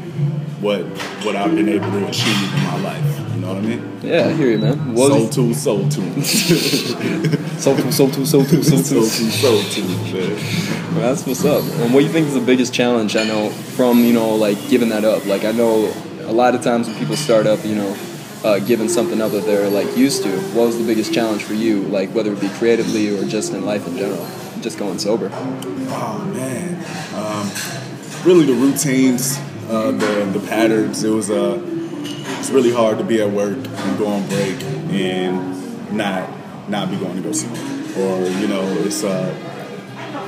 what 0.62 0.82
what 1.26 1.36
I've 1.36 1.56
been 1.56 1.70
able 1.70 1.90
to 1.92 2.08
achieve 2.08 2.54
in 2.54 2.64
my 2.64 2.80
life. 2.82 3.22
You 3.36 3.42
know 3.42 3.48
what 3.54 3.58
I 3.58 3.62
mean? 3.62 4.00
Yeah, 4.02 4.28
I 4.28 4.34
hear 4.34 4.50
you, 4.52 4.58
man. 4.60 4.94
What 4.94 5.10
Soul 5.34 5.48
was- 5.48 5.62
Soul 5.62 5.90
Tool. 5.90 6.22
Soul 6.24 7.76
Tool, 7.78 7.92
Soul 7.92 8.10
Tool, 8.12 8.26
Soul 8.26 8.46
Tool, 8.46 8.64
Soul. 8.64 8.82
Tool, 8.84 9.04
Soul 9.04 9.62
Tool, 9.64 9.88
man. 9.88 10.96
Well, 10.96 11.14
that's 11.14 11.26
what's 11.26 11.44
up. 11.44 11.64
And 11.82 11.94
what 11.94 12.00
do 12.02 12.06
you 12.06 12.12
think 12.12 12.28
is 12.28 12.34
the 12.34 12.40
biggest 12.42 12.74
challenge? 12.74 13.16
I 13.16 13.24
know 13.26 13.50
from 13.50 14.00
you 14.00 14.14
know 14.14 14.36
like 14.36 14.58
giving 14.70 14.90
that 14.90 15.04
up. 15.04 15.26
Like 15.26 15.44
I 15.44 15.52
know 15.52 15.92
a 16.22 16.32
lot 16.32 16.56
of 16.56 16.62
times 16.64 16.88
when 16.88 16.98
people 16.98 17.16
start 17.18 17.46
up, 17.48 17.64
you 17.66 17.76
know, 17.76 17.94
uh, 18.46 18.60
giving 18.60 18.88
something 18.88 19.22
up 19.22 19.32
that 19.32 19.44
they're 19.46 19.70
like 19.70 19.98
used 19.98 20.22
to. 20.22 20.30
What 20.54 20.68
was 20.68 20.78
the 20.78 20.86
biggest 20.86 21.12
challenge 21.12 21.44
for 21.44 21.56
you? 21.56 21.82
Like 21.84 22.12
whether 22.12 22.32
it 22.32 22.40
be 22.40 22.50
creatively 22.50 23.10
or 23.10 23.26
just 23.26 23.54
in 23.54 23.66
life 23.66 23.88
in 23.88 23.98
general, 23.98 24.26
just 24.62 24.78
going 24.78 25.00
sober. 25.00 25.32
Oh 25.34 26.32
man, 26.32 26.76
um, 27.16 27.50
really 28.24 28.46
the 28.46 28.54
routines, 28.54 29.40
uh, 29.68 29.92
the 29.92 30.30
the 30.32 30.48
patterns. 30.48 31.04
It 31.04 31.10
was 31.10 31.32
uh, 31.32 31.60
it's 32.40 32.52
really 32.52 32.72
hard 32.72 33.00
to 33.00 33.04
be 33.04 33.20
at 33.20 33.32
work 33.32 33.58
and 33.58 33.98
go 33.98 34.06
on 34.06 34.28
break 34.28 34.62
and 34.92 35.92
not 35.92 36.30
not 36.70 36.92
be 36.92 36.98
going 36.98 37.16
to 37.16 37.24
go 37.24 37.32
smoke, 37.32 37.98
or 37.98 38.28
you 38.28 38.48
know, 38.48 38.62
it's 38.86 39.04
uh, 39.04 39.34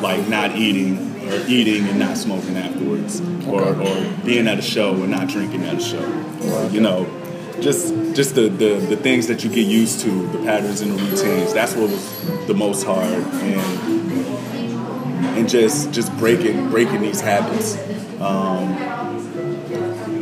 like 0.02 0.28
not 0.28 0.56
eating 0.56 1.06
or 1.30 1.44
eating 1.48 1.86
and 1.88 2.00
not 2.00 2.18
smoking 2.18 2.58
afterwards, 2.58 3.22
or, 3.46 3.76
or 3.76 4.14
being 4.26 4.48
at 4.48 4.58
a 4.58 4.62
show 4.62 4.94
and 4.94 5.12
not 5.12 5.28
drinking 5.28 5.64
at 5.66 5.76
a 5.76 5.80
show, 5.80 6.04
or 6.46 6.70
you 6.70 6.80
know, 6.80 7.06
just 7.62 7.94
just 8.16 8.36
the, 8.36 8.50
the 8.50 8.76
the 8.76 8.98
things 8.98 9.28
that 9.28 9.44
you 9.44 9.50
get 9.50 9.66
used 9.68 10.02
to, 10.02 10.28
the 10.30 10.40
patterns 10.40 10.82
and 10.82 10.92
the 10.92 11.04
routines. 11.04 11.54
That's 11.54 11.76
what 11.76 11.90
was 11.90 12.48
the 12.48 12.54
most 12.54 12.86
hard 12.86 13.06
and 13.14 13.98
and 15.38 15.50
just 15.50 15.92
just 15.92 16.16
breaking 16.18 16.70
breaking 16.70 17.02
these 17.02 17.22
habits. 17.22 17.76
Um, 18.20 18.76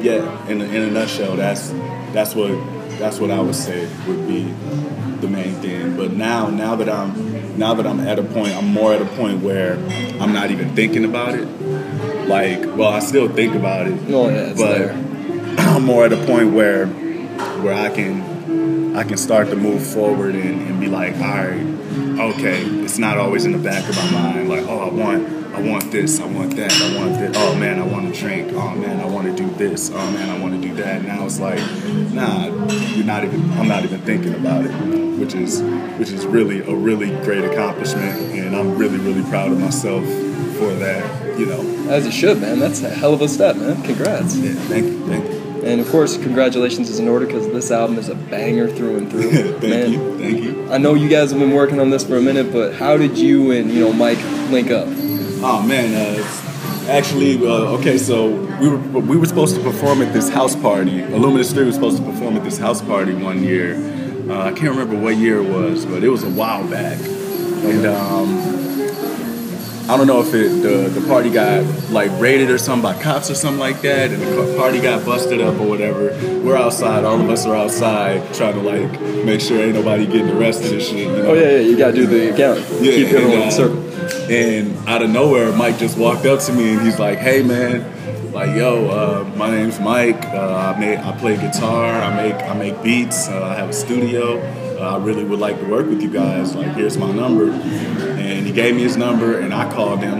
yeah, 0.01 0.47
in 0.47 0.61
a, 0.61 0.65
in 0.65 0.83
a 0.83 0.91
nutshell, 0.91 1.35
that's 1.35 1.69
that's 2.13 2.35
what 2.35 2.51
that's 2.99 3.19
what 3.19 3.31
I 3.31 3.39
would 3.39 3.55
say 3.55 3.89
would 4.07 4.27
be 4.27 4.43
the 5.21 5.27
main 5.27 5.55
thing. 5.55 5.95
But 5.97 6.11
now 6.13 6.49
now 6.49 6.75
that 6.75 6.89
I'm 6.89 7.57
now 7.57 7.73
that 7.73 7.87
I'm 7.87 8.01
at 8.01 8.19
a 8.19 8.23
point, 8.23 8.53
I'm 8.53 8.67
more 8.67 8.93
at 8.93 9.01
a 9.01 9.05
point 9.05 9.41
where 9.41 9.75
I'm 10.19 10.33
not 10.33 10.51
even 10.51 10.75
thinking 10.75 11.05
about 11.05 11.35
it. 11.35 11.45
Like, 12.27 12.65
well, 12.75 12.89
I 12.89 12.99
still 12.99 13.29
think 13.29 13.55
about 13.55 13.87
it, 13.87 13.99
Oh 14.09 14.29
yeah, 14.29 14.53
but 14.57 14.77
there. 14.77 14.91
I'm 15.59 15.83
more 15.83 16.05
at 16.05 16.13
a 16.13 16.25
point 16.25 16.53
where 16.53 16.87
where 17.57 17.73
I 17.73 17.89
can 17.89 18.95
I 18.95 19.03
can 19.03 19.17
start 19.17 19.49
to 19.49 19.55
move 19.55 19.85
forward 19.85 20.35
and, 20.35 20.61
and 20.61 20.79
be 20.79 20.87
like, 20.87 21.15
all 21.15 21.21
right, 21.21 22.29
okay, 22.33 22.61
it's 22.83 22.97
not 22.97 23.17
always 23.17 23.45
in 23.45 23.51
the 23.51 23.57
back 23.57 23.87
of 23.89 23.95
my 23.97 24.11
mind, 24.11 24.49
like, 24.49 24.63
oh, 24.67 24.79
I 24.79 24.93
want 24.93 25.35
I 25.55 25.61
want 25.61 25.89
this, 25.89 26.19
I 26.19 26.25
want 26.25 26.53
that, 26.57 26.69
I 26.73 26.97
want 26.99 27.17
this. 27.17 27.33
Oh 27.37 27.55
man, 27.55 27.79
I 27.79 27.87
want 27.87 28.13
to 28.13 28.19
drink. 28.19 28.51
Oh 28.51 28.75
man, 28.75 28.99
I 28.99 29.05
want 29.05 29.25
to 29.27 29.33
do 29.33 29.49
this. 29.55 29.89
Oh 29.89 30.11
man, 30.11 30.29
I 30.29 30.37
want 30.37 30.61
to 30.61 30.67
do 30.67 30.75
that. 30.75 31.01
Now 31.03 31.25
it's 31.25 31.39
like, 31.39 31.59
nah, 32.13 32.47
you're 32.93 33.05
not 33.05 33.23
even. 33.23 33.49
I'm 33.53 33.69
not 33.69 33.85
even 33.85 34.01
thinking 34.01 34.35
about 34.35 34.65
it, 34.65 34.71
which 35.17 35.33
is 35.33 35.61
which 35.97 36.11
is 36.11 36.25
really 36.25 36.59
a 36.59 36.75
really 36.75 37.11
great 37.23 37.45
accomplishment, 37.45 38.33
and 38.33 38.53
I'm 38.53 38.77
really 38.77 38.97
really 38.97 39.23
proud 39.29 39.53
of 39.53 39.57
myself 39.57 40.03
for 40.03 40.73
that. 40.75 41.39
You 41.39 41.45
know, 41.45 41.89
As 41.89 42.05
you 42.05 42.11
should, 42.11 42.41
man. 42.41 42.59
That's 42.59 42.81
a 42.81 42.89
hell 42.89 43.13
of 43.13 43.21
a 43.21 43.29
step, 43.29 43.55
man. 43.55 43.81
Congrats. 43.81 44.35
yeah, 44.35 44.51
thank 44.53 44.85
you, 44.85 45.07
thank 45.07 45.23
you. 45.23 45.44
And 45.65 45.81
of 45.81 45.89
course, 45.89 46.15
congratulations 46.15 46.91
is 46.91 46.99
in 46.99 47.07
order 47.07 47.25
because 47.25 47.47
this 47.47 47.71
album 47.71 47.97
is 47.97 48.07
a 48.07 48.13
banger 48.13 48.67
through 48.67 48.97
and 48.97 49.09
through. 49.09 49.31
thank 49.31 49.63
man, 49.63 49.91
you, 49.91 50.19
thank 50.19 50.43
you. 50.43 50.71
I 50.71 50.77
know 50.77 50.93
you 50.93 51.09
guys 51.09 51.31
have 51.31 51.39
been 51.39 51.53
working 51.53 51.79
on 51.79 51.89
this 51.89 52.03
for 52.03 52.17
a 52.17 52.21
minute, 52.21 52.53
but 52.53 52.75
how 52.75 52.97
did 52.97 53.17
you 53.17 53.51
and 53.51 53.71
you 53.71 53.79
know 53.79 53.91
Mike 53.91 54.23
link 54.51 54.69
up? 54.69 54.87
Oh 54.87 55.65
man, 55.67 55.95
uh, 55.95 56.87
actually, 56.87 57.37
uh, 57.37 57.77
okay, 57.79 57.97
so 57.97 58.29
we 58.59 58.69
were 58.69 58.77
we 58.77 59.17
were 59.17 59.25
supposed 59.25 59.55
to 59.55 59.63
perform 59.63 60.03
at 60.03 60.13
this 60.13 60.29
house 60.29 60.55
party. 60.55 61.01
Illuminous 61.01 61.51
Three 61.51 61.65
was 61.65 61.73
supposed 61.73 61.97
to 61.97 62.03
perform 62.03 62.37
at 62.37 62.43
this 62.43 62.59
house 62.59 62.83
party 62.83 63.15
one 63.15 63.43
year. 63.43 63.75
Uh, 64.29 64.45
I 64.45 64.51
can't 64.51 64.69
remember 64.69 64.99
what 64.99 65.17
year 65.17 65.39
it 65.39 65.49
was, 65.49 65.83
but 65.85 66.03
it 66.03 66.09
was 66.09 66.23
a 66.23 66.29
while 66.29 66.67
back. 66.69 66.99
And 66.99 67.87
um, 67.87 68.64
I 69.87 69.97
don't 69.97 70.07
know 70.07 70.19
if 70.19 70.33
it 70.33 70.49
the, 70.63 70.89
the 70.99 71.07
party 71.07 71.29
got 71.29 71.63
like 71.91 72.09
raided 72.19 72.49
or 72.49 72.57
something 72.57 72.81
by 72.81 72.99
cops 73.03 73.29
or 73.29 73.35
something 73.35 73.59
like 73.59 73.81
that, 73.81 74.09
and 74.09 74.19
the 74.19 74.55
party 74.57 74.81
got 74.81 75.05
busted 75.05 75.39
up 75.41 75.59
or 75.59 75.67
whatever. 75.67 76.07
We're 76.43 76.57
outside, 76.57 77.03
all 77.03 77.21
of 77.21 77.29
us 77.29 77.45
are 77.45 77.55
outside 77.55 78.33
trying 78.33 78.55
to 78.55 78.61
like 78.61 78.99
make 79.23 79.41
sure 79.41 79.61
ain't 79.61 79.75
nobody 79.75 80.07
getting 80.07 80.31
arrested 80.31 80.73
and 80.73 80.81
shit. 80.81 81.07
You 81.07 81.11
know? 81.11 81.29
Oh 81.29 81.33
yeah, 81.35 81.49
yeah. 81.51 81.59
You 81.59 81.77
gotta 81.77 81.93
do 81.93 82.07
the 82.07 82.33
account. 82.33 82.61
Yeah, 82.81 82.91
Keep 82.93 83.07
everyone 83.09 83.31
in 83.31 83.39
the 83.41 83.45
uh, 83.45 83.51
circle. 83.51 84.31
And 84.31 84.89
out 84.89 85.03
of 85.03 85.11
nowhere, 85.11 85.55
Mike 85.55 85.77
just 85.77 85.99
walked 85.99 86.25
up 86.25 86.39
to 86.41 86.53
me 86.53 86.73
and 86.73 86.81
he's 86.81 86.97
like, 86.97 87.19
"Hey, 87.19 87.43
man, 87.43 88.31
like, 88.33 88.55
yo, 88.55 88.87
uh, 88.89 89.37
my 89.37 89.51
name's 89.51 89.79
Mike. 89.79 90.25
Uh, 90.25 90.73
I 90.75 90.79
make, 90.79 90.97
I 90.97 91.11
play 91.17 91.37
guitar. 91.37 91.85
I 91.85 92.15
make, 92.23 92.35
I 92.41 92.53
make 92.55 92.81
beats. 92.81 93.29
Uh, 93.29 93.45
I 93.45 93.53
have 93.53 93.69
a 93.69 93.73
studio. 93.73 94.41
Uh, 94.79 94.97
I 94.97 94.97
really 94.97 95.23
would 95.23 95.39
like 95.39 95.59
to 95.59 95.65
work 95.67 95.85
with 95.85 96.01
you 96.01 96.09
guys. 96.09 96.55
Like, 96.55 96.73
here's 96.73 96.97
my 96.97 97.11
number." 97.11 97.51
And 98.25 98.47
he 98.47 98.51
gave 98.51 98.75
me 98.75 98.81
his 98.81 98.97
number, 98.97 99.39
and 99.39 99.53
I 99.53 99.71
called 99.71 99.99
him, 99.99 100.19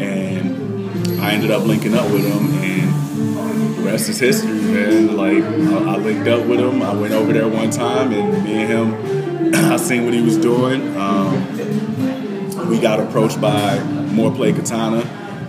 and 0.00 1.20
I 1.20 1.32
ended 1.32 1.50
up 1.50 1.64
linking 1.66 1.94
up 1.94 2.10
with 2.10 2.24
him, 2.24 2.54
and 2.62 3.76
the 3.76 3.82
rest 3.82 4.08
is 4.08 4.18
history, 4.18 4.60
man. 4.60 5.14
Like, 5.14 5.44
I, 5.44 5.92
I 5.92 5.96
linked 5.98 6.26
up 6.26 6.46
with 6.46 6.58
him. 6.58 6.80
I 6.80 6.94
went 6.94 7.12
over 7.12 7.34
there 7.34 7.48
one 7.48 7.70
time, 7.70 8.12
and 8.12 8.44
me 8.44 8.62
and 8.62 8.94
him, 8.94 9.54
I 9.72 9.76
seen 9.76 10.06
what 10.06 10.14
he 10.14 10.22
was 10.22 10.38
doing. 10.38 10.96
Um, 10.96 12.68
we 12.70 12.80
got 12.80 12.98
approached 12.98 13.40
by 13.42 13.78
More 13.82 14.32
Play 14.32 14.54
Katana. 14.54 15.00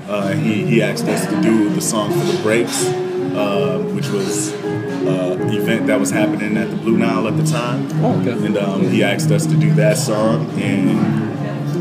Uh, 0.10 0.34
he, 0.34 0.66
he 0.66 0.82
asked 0.84 1.06
us 1.06 1.26
to 1.28 1.42
do 1.42 1.70
the 1.70 1.80
song 1.82 2.12
for 2.12 2.26
the 2.26 2.44
breaks, 2.44 2.86
uh, 2.86 3.80
which 3.96 4.10
was 4.10 4.52
uh, 4.54 5.38
event 5.52 5.88
that 5.88 5.98
was 5.98 6.12
happening 6.12 6.58
at 6.58 6.70
the 6.70 6.76
Blue 6.76 6.98
Nile 6.98 7.26
at 7.28 7.38
the 7.38 7.46
time. 7.46 7.88
Oh, 8.04 8.20
okay. 8.20 8.46
And 8.46 8.58
um, 8.58 8.90
he 8.90 9.02
asked 9.02 9.32
us 9.32 9.46
to 9.46 9.56
do 9.56 9.74
that 9.76 9.98
song, 9.98 10.50
and 10.60 11.33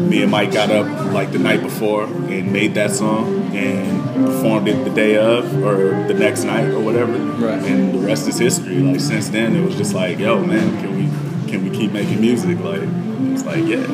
me 0.08 0.22
and 0.22 0.30
Mike 0.30 0.52
got 0.52 0.70
up 0.70 0.86
like 1.12 1.32
the 1.32 1.38
night 1.38 1.62
before 1.62 2.04
and 2.04 2.52
made 2.52 2.74
that 2.74 2.90
song 2.90 3.54
and 3.54 4.02
performed 4.26 4.68
it 4.68 4.84
the 4.84 4.90
day 4.90 5.16
of 5.16 5.44
or 5.62 6.06
the 6.06 6.14
next 6.14 6.44
night 6.44 6.68
or 6.68 6.80
whatever. 6.80 7.12
Right. 7.12 7.62
And 7.62 7.94
the 7.94 7.98
rest 7.98 8.28
is 8.28 8.38
history. 8.38 8.78
Like 8.78 9.00
since 9.00 9.28
then, 9.28 9.56
it 9.56 9.64
was 9.64 9.76
just 9.76 9.94
like, 9.94 10.18
yo, 10.18 10.44
man, 10.44 10.80
can 10.80 10.96
we 10.96 11.50
can 11.50 11.64
we 11.64 11.76
keep 11.76 11.92
making 11.92 12.20
music? 12.20 12.58
Like 12.60 12.82
it's 12.82 13.44
like 13.44 13.64
yeah. 13.64 13.84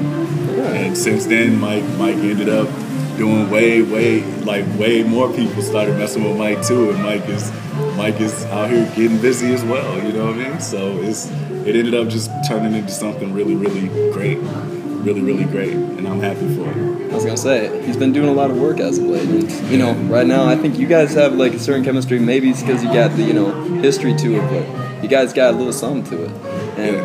And 0.75 0.97
since 0.97 1.27
then, 1.27 1.59
Mike 1.59 1.85
Mike 1.99 2.17
ended 2.17 2.49
up 2.49 2.69
doing 3.17 3.51
way 3.51 3.83
way 3.83 4.23
like 4.43 4.65
way 4.79 5.03
more 5.03 5.33
people 5.33 5.61
started 5.61 5.97
messing 5.99 6.25
with 6.25 6.37
Mike 6.39 6.63
too, 6.65 6.91
and 6.91 7.03
Mike 7.03 7.29
is 7.29 7.53
Mike 7.97 8.21
is 8.21 8.45
out 8.47 8.71
here 8.71 8.87
getting 8.95 9.21
busy 9.21 9.53
as 9.53 9.65
well. 9.65 9.97
You 10.03 10.13
know 10.13 10.27
what 10.27 10.35
I 10.35 10.51
mean? 10.51 10.61
So 10.61 10.99
it's 11.03 11.31
it 11.67 11.77
ended 11.77 11.95
up 11.95 12.09
just 12.09 12.31
turning 12.49 12.75
into 12.75 12.93
something 12.93 13.35
really 13.35 13.57
really 13.57 13.89
great, 14.13 14.39
really 15.09 15.23
really 15.23 15.45
great, 15.45 15.73
and 15.73 16.07
I'm 16.07 16.21
happy 16.21 16.55
for 16.55 16.69
it. 16.71 17.11
I 17.11 17.15
was 17.15 17.25
gonna 17.25 17.37
say 17.37 17.85
he's 17.87 17.97
been 17.97 18.13
doing 18.13 18.29
a 18.29 18.33
lot 18.33 18.51
of 18.51 18.59
work 18.59 18.79
as 18.79 18.99
of 18.99 19.05
late. 19.05 19.27
And, 19.27 19.51
you 19.71 19.79
know, 19.79 19.95
right 20.13 20.27
now 20.27 20.47
I 20.47 20.55
think 20.55 20.79
you 20.79 20.87
guys 20.87 21.15
have 21.15 21.35
like 21.35 21.55
a 21.55 21.59
certain 21.59 21.83
chemistry. 21.83 22.19
Maybe 22.19 22.51
it's 22.51 22.61
because 22.61 22.85
you 22.85 22.93
got 22.93 23.17
the 23.17 23.23
you 23.23 23.33
know 23.33 23.51
history 23.81 24.15
to 24.15 24.37
it, 24.37 24.51
but 24.51 25.03
you 25.03 25.09
guys 25.09 25.33
got 25.33 25.55
a 25.55 25.57
little 25.57 25.73
something 25.73 26.05
to 26.11 26.25
it. 26.25 26.31
And 26.79 26.97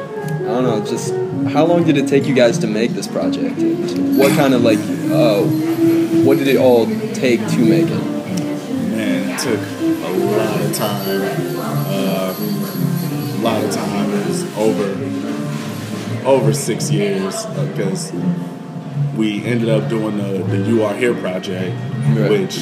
I 0.43 0.47
don't 0.47 0.63
know, 0.63 0.85
just 0.85 1.13
how 1.53 1.65
long 1.65 1.85
did 1.85 1.97
it 1.97 2.07
take 2.07 2.25
you 2.25 2.35
guys 2.35 2.57
to 2.59 2.67
make 2.67 2.91
this 2.91 3.07
project? 3.07 3.57
And 3.57 4.17
what 4.17 4.31
kind 4.35 4.53
of 4.53 4.63
like, 4.63 4.79
uh, 4.79 5.41
what 6.25 6.37
did 6.37 6.47
it 6.47 6.57
all 6.57 6.85
take 7.13 7.39
to 7.39 7.57
make 7.59 7.87
it? 7.87 8.03
Man, 8.91 9.29
it 9.29 9.39
took 9.39 9.59
a 9.59 10.11
lot 10.11 10.61
of 10.61 10.75
time. 10.75 11.21
Uh, 11.87 12.35
a 12.35 13.41
lot 13.41 13.63
of 13.63 13.71
time. 13.71 14.09
It 14.13 14.27
was 14.27 14.57
over 14.57 15.22
over 16.25 16.53
six 16.53 16.89
years 16.91 17.45
because 17.45 18.11
we 19.15 19.43
ended 19.45 19.69
up 19.69 19.89
doing 19.89 20.17
the, 20.17 20.43
the 20.43 20.57
You 20.57 20.83
Are 20.83 20.93
Here 20.93 21.13
project, 21.13 21.75
Right. 22.17 22.29
which 22.29 22.57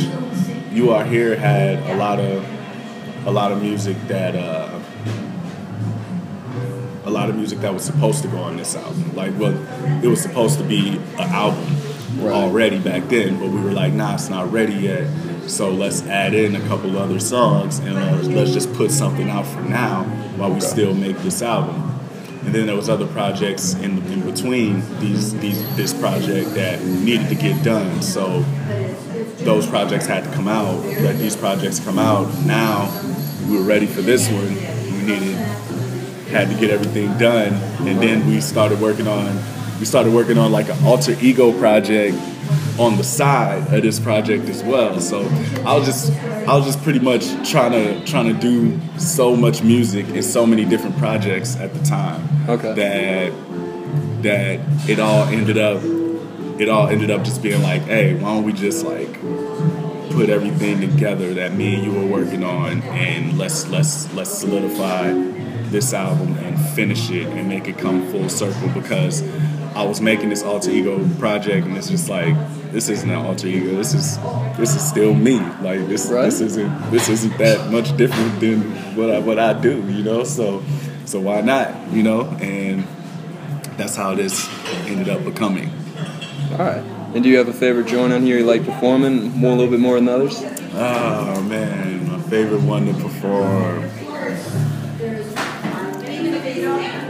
You 0.72 0.91
Are 0.91 1.03
Here 1.06 1.36
had 1.36 1.80
a 1.91 1.96
lot 1.98 2.20
of 2.20 2.46
a 3.27 3.32
lot 3.32 3.51
of 3.51 3.62
music 3.62 3.96
that 4.08 4.36
uh, 4.36 4.80
a 7.06 7.10
lot 7.10 7.30
of 7.30 7.36
music 7.36 7.60
that 7.60 7.74
was 7.74 7.84
supposed 7.84 8.22
to 8.24 8.27
go 8.27 8.38
on 8.39 8.58
this 8.58 8.75
album. 8.75 9.15
Like, 9.15 9.38
well, 9.39 9.56
it 10.03 10.08
was 10.08 10.22
supposed 10.22 10.58
to 10.60 10.63
be 10.63 10.98
an 11.18 11.30
album 11.30 11.77
Right. 12.18 12.34
already 12.34 12.77
back 12.77 13.08
then, 13.08 13.39
but 13.39 13.48
we 13.50 13.62
were 13.62 13.72
like, 13.72 13.94
nah, 13.94 14.15
it's 14.15 14.30
not 14.30 14.51
ready 14.51 14.74
yet. 14.74 15.08
So 15.50 15.72
let's 15.72 16.03
add 16.03 16.34
in 16.34 16.56
a 16.56 16.60
couple 16.68 16.98
other 16.98 17.20
songs 17.22 17.80
and 17.80 17.98
uh, 17.98 18.18
let's 18.36 18.51
just 18.51 18.72
put 18.74 18.91
something 18.91 19.30
out 19.30 19.46
for 19.48 19.62
now 19.62 20.03
while 20.36 20.51
we 20.53 20.60
still 20.60 20.94
make 20.94 21.18
this 21.20 21.41
album. 21.41 21.90
And 22.51 22.60
then 22.60 22.67
there 22.67 22.75
was 22.75 22.89
other 22.89 23.08
projects 23.08 23.75
in, 23.75 24.05
in 24.12 24.29
between 24.29 24.84
these, 25.00 25.34
these 25.39 25.75
this 25.77 25.93
project 25.93 26.53
that 26.55 26.84
needed 26.84 27.29
to 27.29 27.36
get 27.36 27.63
done. 27.63 28.01
So 28.01 28.41
those 29.46 29.65
projects 29.65 30.05
had 30.05 30.25
to 30.25 30.31
come 30.34 30.50
out. 30.50 30.84
Let 30.84 31.17
these 31.17 31.38
projects 31.38 31.79
come 31.79 31.98
out. 31.98 32.27
Now 32.46 32.91
we 33.48 33.58
were 33.58 33.63
ready 33.63 33.86
for 33.86 34.01
this 34.01 34.29
one. 34.29 34.53
We 34.53 35.13
needed 35.13 35.38
had 36.27 36.50
to 36.50 36.60
get 36.60 36.72
everything 36.72 37.17
done, 37.17 37.53
and 37.88 38.01
then 38.01 38.27
we 38.27 38.41
started 38.41 38.81
working 38.81 39.08
on 39.08 39.34
we 39.79 39.86
started 39.86 40.12
working 40.13 40.38
on 40.38 40.51
like 40.51 40.67
an 40.67 40.84
alter 40.84 41.15
ego 41.22 41.58
project 41.58 42.17
on 42.79 42.98
the 42.98 43.03
side 43.03 43.74
of 43.74 43.81
this 43.81 44.00
project 44.00 44.50
as 44.50 44.63
well. 44.63 45.00
So 45.00 45.22
I 45.65 45.75
was 45.75 45.86
just 45.86 46.12
I 46.48 46.55
was 46.55 46.65
just 46.65 46.81
pretty 46.81 47.00
much 47.00 47.25
trying 47.50 47.72
to 47.72 48.03
trying 48.05 48.34
to 48.34 48.39
do 48.39 48.79
so 48.98 49.36
much 49.36 49.63
music 49.63 50.08
in 50.10 50.24
so 50.24 50.46
many 50.46 50.65
different 50.65 50.98
projects 50.98 51.55
at 51.58 51.74
the 51.74 51.84
time. 51.84 52.50
Okay. 52.50 52.74
That 52.74 54.24
that 54.24 54.89
it 54.89 55.00
all 55.00 55.24
ended 55.25 55.58
up 55.58 55.81
it 56.60 56.70
all 56.70 56.88
ended 56.88 57.10
up 57.10 57.24
just 57.24 57.41
being 57.41 57.62
like, 57.63 57.81
hey, 57.84 58.13
why 58.15 58.34
don't 58.34 58.43
we 58.43 58.53
just 58.53 58.86
like 58.86 59.20
put 60.12 60.29
everything 60.29 60.81
together 60.81 61.34
that 61.34 61.53
me 61.53 61.75
and 61.75 61.84
you 61.86 61.91
were 61.91 62.05
working 62.05 62.43
on 62.43 62.81
and 62.84 63.38
let's 63.38 63.67
let's 63.70 64.12
let's 64.13 64.29
solidify 64.29 65.12
this 65.72 65.93
album 65.93 66.38
and 66.38 66.60
finish 66.75 67.10
it 67.10 67.27
and 67.27 67.48
make 67.48 67.67
it 67.67 67.77
come 67.77 68.05
full 68.12 68.27
circle 68.27 68.67
because 68.70 69.22
I 69.75 69.84
was 69.84 70.01
making 70.01 70.30
this 70.30 70.44
alter 70.44 70.70
ego 70.70 71.08
project 71.18 71.66
and 71.66 71.78
it's 71.78 71.90
just 71.90 72.10
like 72.10 72.36
this 72.72 72.90
isn't 72.90 73.10
an 73.10 73.16
alter 73.16 73.48
ego. 73.48 73.75
This 73.75 73.94
is 73.94 74.18
this 74.58 74.75
is 74.75 74.88
still 74.88 75.13
me. 75.13 75.40
Like 75.62 75.88
this 75.88 76.08
right. 76.08 76.25
this 76.25 76.42
isn't 76.42 76.92
this 76.92 77.10
isn't 77.10 77.38
that 77.38 77.72
much 77.72 77.96
different 77.98 78.40
than 78.40 78.62
what 78.96 79.10
I, 79.10 79.20
what 79.20 79.40
I 79.40 79.54
do 79.54 79.82
you 79.92 80.04
know? 80.04 80.24
So 80.24 80.63
so 81.06 81.20
why 81.20 81.42
not 81.42 81.92
you 81.92 82.04
know? 82.04 82.24
And 82.42 82.86
that's 83.78 83.96
how 83.96 84.16
this 84.16 84.50
ended 84.88 85.10
up 85.10 85.24
becoming. 85.24 85.72
All 86.51 86.58
right 86.60 86.84
and 87.13 87.24
do 87.24 87.30
you 87.30 87.38
have 87.38 87.50
a 87.50 87.54
favorite 87.54 87.88
joint 87.88 88.13
on 88.13 88.22
here 88.22 88.38
you 88.38 88.46
like 88.46 88.66
performing? 88.66 89.32
More 89.32 89.51
a 89.51 89.56
little 89.56 89.72
bit 89.72 89.82
more 89.82 89.96
than 89.96 90.08
others? 90.08 90.42
Oh 90.74 91.42
man. 91.42 92.10
My 92.10 92.22
favorite 92.22 92.62
one 92.62 92.86
to 92.86 92.94
perform. 92.94 93.84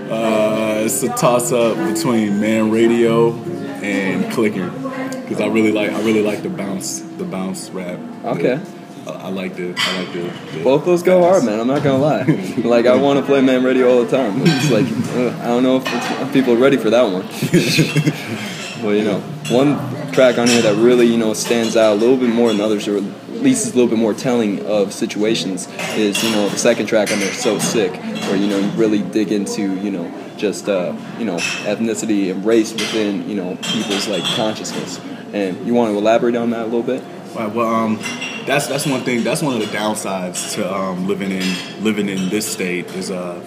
Uh, 0.09 0.50
it's 0.91 1.03
a 1.03 1.09
toss 1.15 1.53
up 1.53 1.77
between 1.93 2.41
Man 2.41 2.69
Radio 2.69 3.33
and 3.81 4.29
Clicker 4.33 4.69
because 4.69 5.39
I 5.39 5.47
really 5.47 5.71
like 5.71 5.89
I 5.89 6.01
really 6.01 6.21
like 6.21 6.43
the 6.43 6.49
bounce 6.49 6.99
the 6.99 7.23
bounce 7.23 7.69
rap. 7.69 7.97
Okay. 8.25 8.61
I, 9.07 9.11
I 9.11 9.29
like 9.29 9.55
the 9.55 9.73
I 9.77 9.99
like 9.99 10.11
the, 10.11 10.57
the 10.57 10.63
both 10.65 10.83
those 10.83 11.01
go 11.01 11.21
hard, 11.21 11.45
man. 11.45 11.61
I'm 11.61 11.67
not 11.67 11.81
gonna 11.81 11.97
lie. 11.97 12.23
like 12.65 12.87
I 12.87 12.95
want 12.97 13.19
to 13.19 13.25
play 13.25 13.41
Man 13.41 13.63
Radio 13.63 13.89
all 13.89 14.03
the 14.03 14.11
time. 14.11 14.39
But 14.39 14.49
it's 14.51 14.69
like 14.69 14.85
uh, 15.15 15.41
I 15.41 15.47
don't 15.47 15.63
know 15.63 15.77
if, 15.77 15.85
if 15.87 16.33
people 16.33 16.53
are 16.55 16.59
ready 16.59 16.75
for 16.75 16.89
that 16.89 17.03
one. 17.03 17.23
well, 18.83 18.93
you 18.93 19.05
know, 19.05 19.21
one 19.49 20.11
track 20.11 20.37
on 20.37 20.47
here 20.47 20.61
that 20.61 20.75
really 20.75 21.05
you 21.05 21.17
know 21.17 21.33
stands 21.33 21.77
out 21.77 21.93
a 21.93 21.95
little 21.95 22.17
bit 22.17 22.29
more 22.29 22.49
than 22.49 22.59
others, 22.59 22.89
or 22.89 22.97
at 22.97 23.03
least 23.29 23.65
is 23.65 23.71
a 23.71 23.75
little 23.75 23.89
bit 23.89 23.97
more 23.97 24.13
telling 24.13 24.65
of 24.65 24.91
situations, 24.91 25.69
is 25.95 26.21
you 26.21 26.31
know 26.31 26.49
the 26.49 26.59
second 26.59 26.87
track 26.87 27.13
on 27.13 27.19
there, 27.21 27.31
"So 27.31 27.59
Sick," 27.59 27.93
where 27.93 28.35
you 28.35 28.47
know 28.47 28.59
you 28.59 28.69
really 28.71 29.01
dig 29.01 29.31
into 29.31 29.79
you 29.79 29.91
know 29.91 30.11
just 30.41 30.67
uh, 30.67 30.93
you 31.19 31.25
know 31.25 31.37
ethnicity 31.37 32.31
and 32.31 32.43
race 32.43 32.73
within 32.73 33.29
you 33.29 33.35
know 33.35 33.55
people's 33.61 34.07
like 34.07 34.23
consciousness. 34.35 34.99
And 35.33 35.65
you 35.65 35.73
want 35.73 35.93
to 35.93 35.97
elaborate 35.97 36.35
on 36.35 36.49
that 36.49 36.63
a 36.63 36.65
little 36.65 36.83
bit? 36.83 37.01
Well, 37.33 37.61
um, 37.61 37.97
that's 38.45 38.67
that's 38.67 38.85
one 38.85 39.01
thing. 39.01 39.23
That's 39.23 39.41
one 39.41 39.53
of 39.53 39.59
the 39.59 39.77
downsides 39.77 40.55
to 40.55 40.73
um, 40.73 41.07
living 41.07 41.31
in 41.31 41.83
living 41.83 42.09
in 42.09 42.27
this 42.29 42.51
state 42.51 42.87
is 42.87 43.11
uh, 43.11 43.41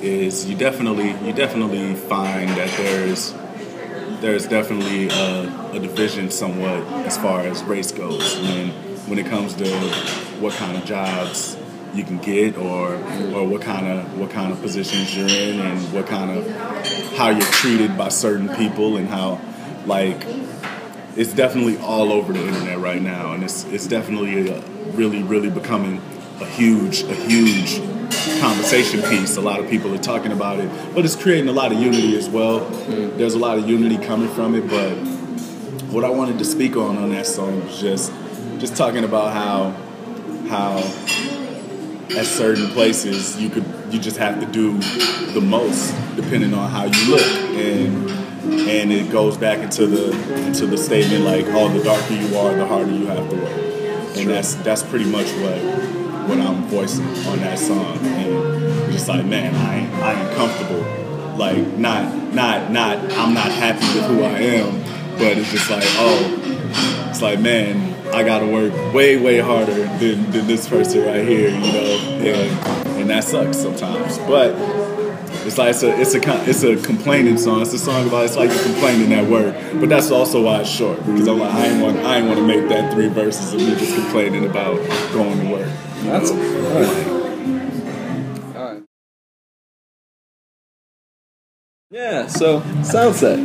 is 0.00 0.48
you 0.48 0.56
definitely 0.56 1.10
you 1.24 1.32
definitely 1.32 1.94
find 1.94 2.48
that 2.50 2.70
there's 2.76 3.34
there's 4.20 4.48
definitely 4.48 5.08
a, 5.10 5.72
a 5.74 5.78
division 5.78 6.30
somewhat 6.30 6.82
as 7.06 7.16
far 7.18 7.42
as 7.42 7.62
race 7.64 7.92
goes 7.92 8.36
when 8.40 8.70
when 9.06 9.18
it 9.18 9.26
comes 9.26 9.54
to 9.54 9.68
what 10.40 10.52
kind 10.54 10.76
of 10.76 10.84
jobs 10.84 11.56
you 11.94 12.04
can 12.04 12.18
get 12.18 12.56
or 12.56 12.94
or 13.34 13.46
what 13.46 13.62
kind 13.62 13.86
of 13.86 14.18
what 14.18 14.30
kind 14.30 14.52
of 14.52 14.60
positions 14.60 15.16
you're 15.16 15.28
in 15.28 15.60
and 15.60 15.92
what 15.92 16.06
kind 16.06 16.30
of 16.30 16.46
how 17.16 17.30
you're 17.30 17.40
treated 17.40 17.96
by 17.96 18.08
certain 18.08 18.48
people 18.56 18.96
and 18.96 19.08
how 19.08 19.40
like 19.86 20.24
it's 21.16 21.32
definitely 21.32 21.76
all 21.78 22.12
over 22.12 22.32
the 22.32 22.46
internet 22.46 22.78
right 22.78 23.02
now 23.02 23.32
and 23.32 23.42
it's 23.42 23.64
it's 23.64 23.86
definitely 23.86 24.48
a, 24.48 24.60
really 24.92 25.22
really 25.22 25.50
becoming 25.50 26.00
a 26.40 26.46
huge 26.46 27.02
a 27.02 27.14
huge 27.14 27.80
conversation 28.40 29.02
piece. 29.02 29.36
A 29.36 29.40
lot 29.40 29.58
of 29.58 29.68
people 29.68 29.92
are 29.94 29.98
talking 29.98 30.32
about 30.32 30.60
it 30.60 30.70
but 30.94 31.04
it's 31.04 31.16
creating 31.16 31.48
a 31.48 31.52
lot 31.52 31.72
of 31.72 31.80
unity 31.80 32.16
as 32.16 32.28
well. 32.28 32.60
There's 32.60 33.34
a 33.34 33.38
lot 33.38 33.58
of 33.58 33.68
unity 33.68 33.98
coming 33.98 34.28
from 34.28 34.54
it 34.54 34.68
but 34.68 34.94
what 35.92 36.04
I 36.04 36.10
wanted 36.10 36.38
to 36.38 36.44
speak 36.44 36.76
on 36.76 36.98
on 36.98 37.10
that 37.10 37.26
song 37.26 37.64
was 37.64 37.80
just 37.80 38.12
just 38.58 38.76
talking 38.76 39.04
about 39.04 39.32
how 39.32 39.70
how 40.48 40.76
at 42.16 42.26
certain 42.26 42.68
places 42.68 43.40
you 43.40 43.50
could 43.50 43.64
you 43.90 43.98
just 43.98 44.16
have 44.16 44.40
to 44.40 44.46
do 44.46 44.78
the 45.32 45.40
most 45.40 45.94
depending 46.16 46.54
on 46.54 46.70
how 46.70 46.84
you 46.84 47.10
look. 47.10 47.26
And 47.54 48.10
and 48.68 48.92
it 48.92 49.10
goes 49.10 49.36
back 49.36 49.58
into 49.58 49.86
the 49.86 50.46
into 50.46 50.66
the 50.66 50.78
statement 50.78 51.24
like 51.24 51.46
all 51.54 51.68
the 51.68 51.82
darker 51.82 52.14
you 52.14 52.36
are 52.36 52.54
the 52.54 52.66
harder 52.66 52.92
you 52.92 53.06
have 53.06 53.28
to 53.28 53.36
work. 53.36 54.16
And 54.16 54.30
that's 54.30 54.54
that's 54.56 54.82
pretty 54.82 55.10
much 55.10 55.26
what 55.42 55.58
what 56.28 56.38
I'm 56.38 56.64
voicing 56.64 57.06
on 57.26 57.38
that 57.40 57.58
song. 57.58 57.98
And 57.98 58.92
just 58.92 59.08
like 59.08 59.24
man 59.24 59.54
I 59.54 59.78
ain't, 59.78 59.94
I 59.94 60.22
ain't 60.22 60.36
comfortable. 60.36 61.36
Like 61.36 61.78
not 61.78 62.34
not 62.34 62.70
not 62.70 62.98
I'm 63.12 63.34
not 63.34 63.50
happy 63.50 63.86
with 63.98 64.06
who 64.06 64.22
I 64.22 64.38
am 64.38 64.98
but 65.18 65.36
it's 65.36 65.50
just 65.50 65.68
like 65.68 65.82
oh 65.96 67.08
it's 67.10 67.20
like 67.20 67.40
man 67.40 67.94
I 68.14 68.22
gotta 68.24 68.46
work 68.46 68.72
way, 68.94 69.16
way 69.16 69.38
harder 69.38 69.74
than, 69.74 70.30
than 70.30 70.46
this 70.46 70.68
person 70.68 71.04
right 71.04 71.26
here, 71.26 71.50
you 71.50 71.72
know, 71.72 71.98
and 72.20 72.88
and 73.00 73.10
that 73.10 73.24
sucks 73.24 73.58
sometimes. 73.58 74.18
But 74.18 74.54
it's 75.46 75.58
like 75.58 75.70
it's 75.70 75.82
a 75.82 76.00
it's 76.00 76.14
a 76.14 76.48
it's 76.50 76.62
a 76.62 76.76
complaining 76.86 77.38
song. 77.38 77.62
It's 77.62 77.72
a 77.72 77.78
song 77.78 78.06
about 78.08 78.24
it's 78.24 78.36
like 78.36 78.50
you're 78.50 78.62
complaining 78.62 79.12
at 79.12 79.28
work, 79.28 79.54
but 79.80 79.88
that's 79.88 80.10
also 80.10 80.42
why 80.42 80.60
it's 80.60 80.70
short 80.70 80.98
because 81.06 81.28
I'm 81.28 81.38
like 81.38 81.54
I 81.54 81.66
ain't 81.66 81.82
want 81.82 81.98
I 81.98 82.18
ain't 82.18 82.26
want 82.26 82.38
to 82.38 82.46
make 82.46 82.68
that 82.68 82.92
three 82.92 83.08
verses 83.08 83.54
of 83.54 83.60
me 83.60 83.74
just 83.76 83.94
complaining 83.94 84.46
about 84.46 84.76
going 85.12 85.38
to 85.40 85.52
work. 85.52 85.68
That's 86.02 86.30
all 86.30 86.36
right. 86.36 87.08
All 88.56 88.74
right. 88.74 88.82
Yeah. 91.90 92.26
So 92.26 92.60
Soundset. 92.82 93.38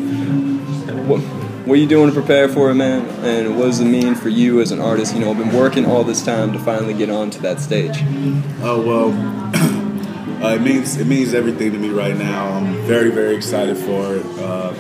What, 1.08 1.22
what 1.66 1.76
are 1.78 1.82
you 1.82 1.88
doing 1.88 2.10
to 2.10 2.14
prepare 2.14 2.50
for 2.50 2.72
it, 2.72 2.76
man? 2.76 3.06
And 3.24 3.58
what 3.58 3.68
does 3.68 3.80
it 3.80 3.86
mean 3.86 4.16
for 4.16 4.28
you 4.28 4.60
as 4.60 4.72
an 4.72 4.82
artist? 4.82 5.14
You 5.14 5.22
know, 5.22 5.32
I've 5.32 5.38
been 5.38 5.54
working 5.54 5.86
all 5.86 6.04
this 6.04 6.24
time 6.24 6.52
to 6.52 6.60
finally 6.60 6.94
get 6.94 7.10
onto 7.10 7.40
that 7.40 7.62
stage. 7.62 8.00
Oh 8.62 8.82
well, 8.86 9.12
uh, 10.44 10.56
it 10.56 10.62
means 10.62 10.98
it 10.98 11.08
means 11.08 11.34
everything 11.34 11.72
to 11.72 11.78
me 11.78 11.90
right 11.90 12.18
now. 12.18 12.50
I'm 12.50 12.76
very 12.84 13.12
very 13.12 13.36
excited 13.36 13.78
for 13.78 14.16
it. 14.16 14.26
Uh, 14.40 14.74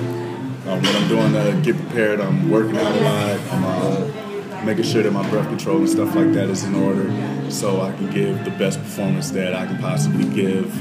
um, 0.65 0.81
what 0.81 0.95
I'm 0.95 1.07
doing 1.07 1.33
to 1.33 1.61
get 1.63 1.77
prepared, 1.77 2.19
I'm 2.19 2.49
working 2.49 2.77
out 2.77 2.95
a 2.95 2.99
lot. 2.99 3.39
I'm 3.53 3.63
uh, 3.63 4.63
making 4.65 4.83
sure 4.83 5.03
that 5.03 5.11
my 5.11 5.27
breath 5.29 5.47
control 5.47 5.77
and 5.77 5.89
stuff 5.89 6.15
like 6.15 6.33
that 6.33 6.49
is 6.49 6.65
in 6.65 6.75
order, 6.75 7.09
so 7.49 7.81
I 7.81 7.93
can 7.93 8.09
give 8.11 8.43
the 8.43 8.51
best 8.51 8.79
performance 8.79 9.31
that 9.31 9.53
I 9.53 9.65
can 9.67 9.77
possibly 9.77 10.25
give. 10.25 10.73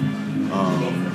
Um, 0.52 1.11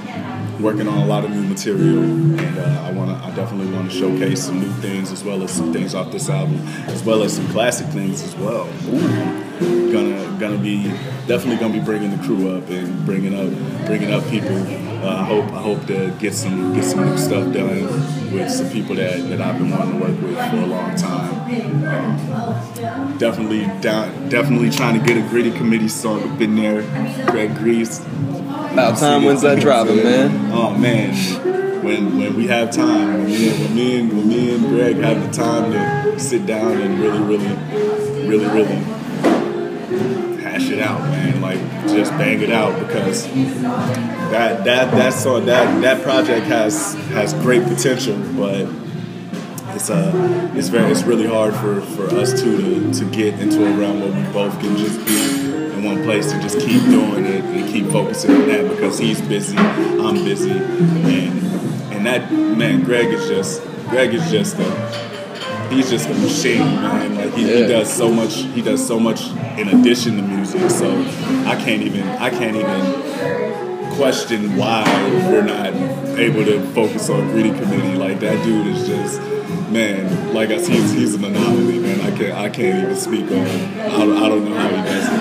working 0.60 0.88
on 0.88 0.98
a 1.00 1.06
lot 1.06 1.24
of 1.24 1.32
new 1.32 1.44
material, 1.44 2.04
and 2.04 2.58
uh, 2.58 2.84
I 2.86 2.92
want 2.92 3.10
to. 3.12 3.28
I 3.28 3.36
definitely 3.36 3.74
want 3.74 3.92
to 3.92 3.98
showcase 3.98 4.46
some 4.46 4.60
new 4.60 4.72
things 4.82 5.12
as 5.12 5.24
well 5.24 5.44
as 5.44 5.52
some 5.52 5.72
things 5.72 5.94
off 5.94 6.12
this 6.12 6.30
album, 6.30 6.60
as 6.88 7.04
well 7.04 7.24
as 7.24 7.36
some 7.36 7.48
classic 7.50 7.88
things 7.88 8.24
as 8.24 8.36
well. 8.36 8.68
Ooh. 8.88 9.92
Gonna 9.92 10.38
gonna 10.40 10.58
be 10.58 10.84
definitely 11.26 11.58
gonna 11.58 11.74
be 11.74 11.80
bringing 11.80 12.16
the 12.16 12.24
crew 12.24 12.56
up 12.56 12.70
and 12.70 13.06
bringing 13.06 13.34
up 13.34 13.86
bringing 13.88 14.14
up 14.14 14.24
people. 14.30 14.56
Uh, 15.04 15.16
I 15.16 15.24
hope 15.24 15.46
I 15.46 15.62
hope 15.62 15.86
to 15.88 16.12
get 16.20 16.34
some 16.34 16.74
get 16.74 16.84
some 16.84 17.06
new 17.06 17.18
stuff 17.18 17.54
done 17.54 17.84
with 18.32 18.52
some 18.52 18.70
people 18.70 18.96
that, 18.96 19.18
that 19.30 19.42
I've 19.42 19.58
been 19.58 19.72
wanting 19.72 20.00
to 20.00 20.06
work 20.06 20.22
with 20.22 20.38
for 20.52 20.58
a 20.58 20.66
long 20.66 20.96
time. 20.96 21.34
Um, 21.88 23.18
definitely 23.18 23.66
down, 23.82 24.30
definitely 24.30 24.70
trying 24.70 25.00
to 25.00 25.06
get 25.06 25.18
a 25.18 25.28
gritty 25.28 25.52
committee 25.52 25.88
song 25.88 26.30
up 26.30 26.42
in 26.42 26.56
there. 26.56 26.82
Greg 27.28 27.56
Grease. 27.56 28.00
About 28.78 29.00
time 29.00 29.24
when's 29.24 29.42
that 29.42 29.60
dropping, 29.60 30.04
man? 30.04 30.52
Oh 30.52 30.70
man, 30.70 31.84
when 31.84 32.16
when 32.16 32.36
we 32.36 32.46
have 32.46 32.70
time, 32.70 33.24
when 33.24 33.26
me, 33.26 33.50
when 33.50 33.76
me 33.76 34.00
and 34.00 34.14
when 34.14 34.28
me 34.28 34.54
and 34.54 34.68
Greg 34.68 34.98
have 34.98 35.20
the 35.20 35.34
time 35.34 35.72
to 35.72 36.20
sit 36.20 36.46
down 36.46 36.80
and 36.80 37.00
really, 37.00 37.20
really, 37.22 38.28
really, 38.28 38.46
really 38.46 38.76
hash 40.44 40.70
it 40.70 40.78
out, 40.78 41.02
man. 41.02 41.42
Like 41.42 41.58
just 41.88 42.12
bang 42.20 42.40
it 42.40 42.52
out 42.52 42.80
because 42.86 43.26
that 44.30 44.64
that 44.66 44.92
that 44.92 45.14
song 45.14 45.48
that 45.48 45.82
that 45.82 46.04
project 46.04 46.46
has 46.46 46.94
has 47.10 47.34
great 47.34 47.64
potential, 47.64 48.16
but 48.38 48.70
it's 49.76 49.90
uh 49.90 50.52
it's 50.54 50.68
very 50.68 50.92
it's 50.92 51.02
really 51.02 51.26
hard 51.26 51.56
for 51.56 51.82
for 51.82 52.06
us 52.16 52.40
two 52.40 52.58
to 52.58 52.94
to 52.94 53.06
get 53.06 53.40
into 53.40 53.66
a 53.66 53.72
realm 53.76 54.02
where 54.02 54.12
we 54.12 54.32
both 54.32 54.60
can 54.60 54.78
just 54.78 55.04
be 55.08 55.37
in 55.78 55.84
one 55.84 56.04
place 56.04 56.32
and 56.32 56.42
just 56.42 56.60
keep 56.60 56.82
doing 56.84 57.26
it 57.26 57.44
and 57.44 57.72
keep 57.72 57.88
focusing 57.88 58.32
on 58.32 58.48
that 58.48 58.70
because 58.70 58.98
he's 58.98 59.22
busy, 59.22 59.58
I'm 59.58 60.16
busy, 60.24 60.52
and 60.52 61.44
and 61.94 62.06
that 62.06 62.32
man, 62.32 62.84
Greg 62.84 63.08
is 63.08 63.28
just 63.28 63.62
Greg 63.90 64.14
is 64.14 64.30
just 64.32 64.58
a 64.60 65.70
he's 65.70 65.90
just 65.90 66.10
a 66.10 66.14
machine, 66.16 66.60
man. 66.60 67.16
Like 67.16 67.34
he, 67.34 67.42
Yeah. 67.50 67.56
he 67.62 67.68
does 67.68 67.92
so 67.94 68.10
much. 68.12 68.36
He 68.36 68.62
does 68.62 68.86
so 68.86 69.00
much 69.00 69.28
in 69.58 69.70
addition 69.70 70.16
to 70.18 70.22
music. 70.24 70.70
So 70.70 70.90
I 71.46 71.56
can't 71.56 71.84
even 71.84 72.04
I 72.08 72.30
can't 72.30 72.56
even 72.56 73.92
question 73.96 74.56
why 74.58 74.84
we're 75.32 75.42
not 75.44 75.74
able 76.20 76.46
to 76.46 76.62
focus 76.74 77.10
on 77.10 77.30
Greedy 77.32 77.50
Committee. 77.50 77.98
Like 77.98 78.20
that 78.22 78.44
dude 78.44 78.68
is 78.68 78.88
just 78.88 79.22
man, 79.72 80.34
like 80.34 80.50
I 80.50 80.58
said, 80.62 80.76
he's, 80.76 80.92
he's 80.94 81.16
an 81.16 81.26
anomaly, 81.26 81.80
man. 81.80 81.87
I 82.08 82.18
can't 82.18 82.34
I 82.34 82.50
can't 82.50 82.84
even 82.84 82.96
speak 82.96 83.26
on. 83.32 83.48
I 83.82 83.90
don't, 83.90 84.18
I 84.18 84.30
don't 84.30 84.46
know 84.46 84.56
how 84.56 84.70
he 84.70 84.76
does 84.76 85.08
it. 85.12 85.18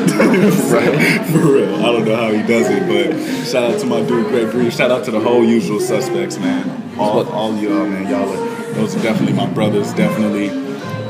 Right. 0.72 1.27
For 1.31 1.38
real, 1.38 1.75
I 1.77 1.92
don't 1.92 2.05
know 2.05 2.16
how 2.16 2.31
he 2.31 2.46
does 2.46 2.68
it. 2.70 2.87
But 2.87 3.44
shout 3.44 3.72
out 3.72 3.81
to 3.81 3.87
my 3.87 4.03
dude 4.03 4.29
Greg 4.29 4.51
Grease. 4.53 4.77
Shout 4.77 4.92
out 4.92 5.05
to 5.07 5.11
the 5.11 5.18
whole 5.18 5.44
usual 5.44 5.81
suspects, 5.81 6.38
man. 6.38 6.96
All 6.96 7.29
all 7.29 7.57
y'all, 7.57 7.87
man. 7.87 8.09
Y'all 8.09 8.31
are 8.31 8.72
those 8.75 8.94
are 8.94 9.03
definitely 9.03 9.33
my 9.33 9.46
brothers. 9.53 9.92
Definitely, 9.94 10.49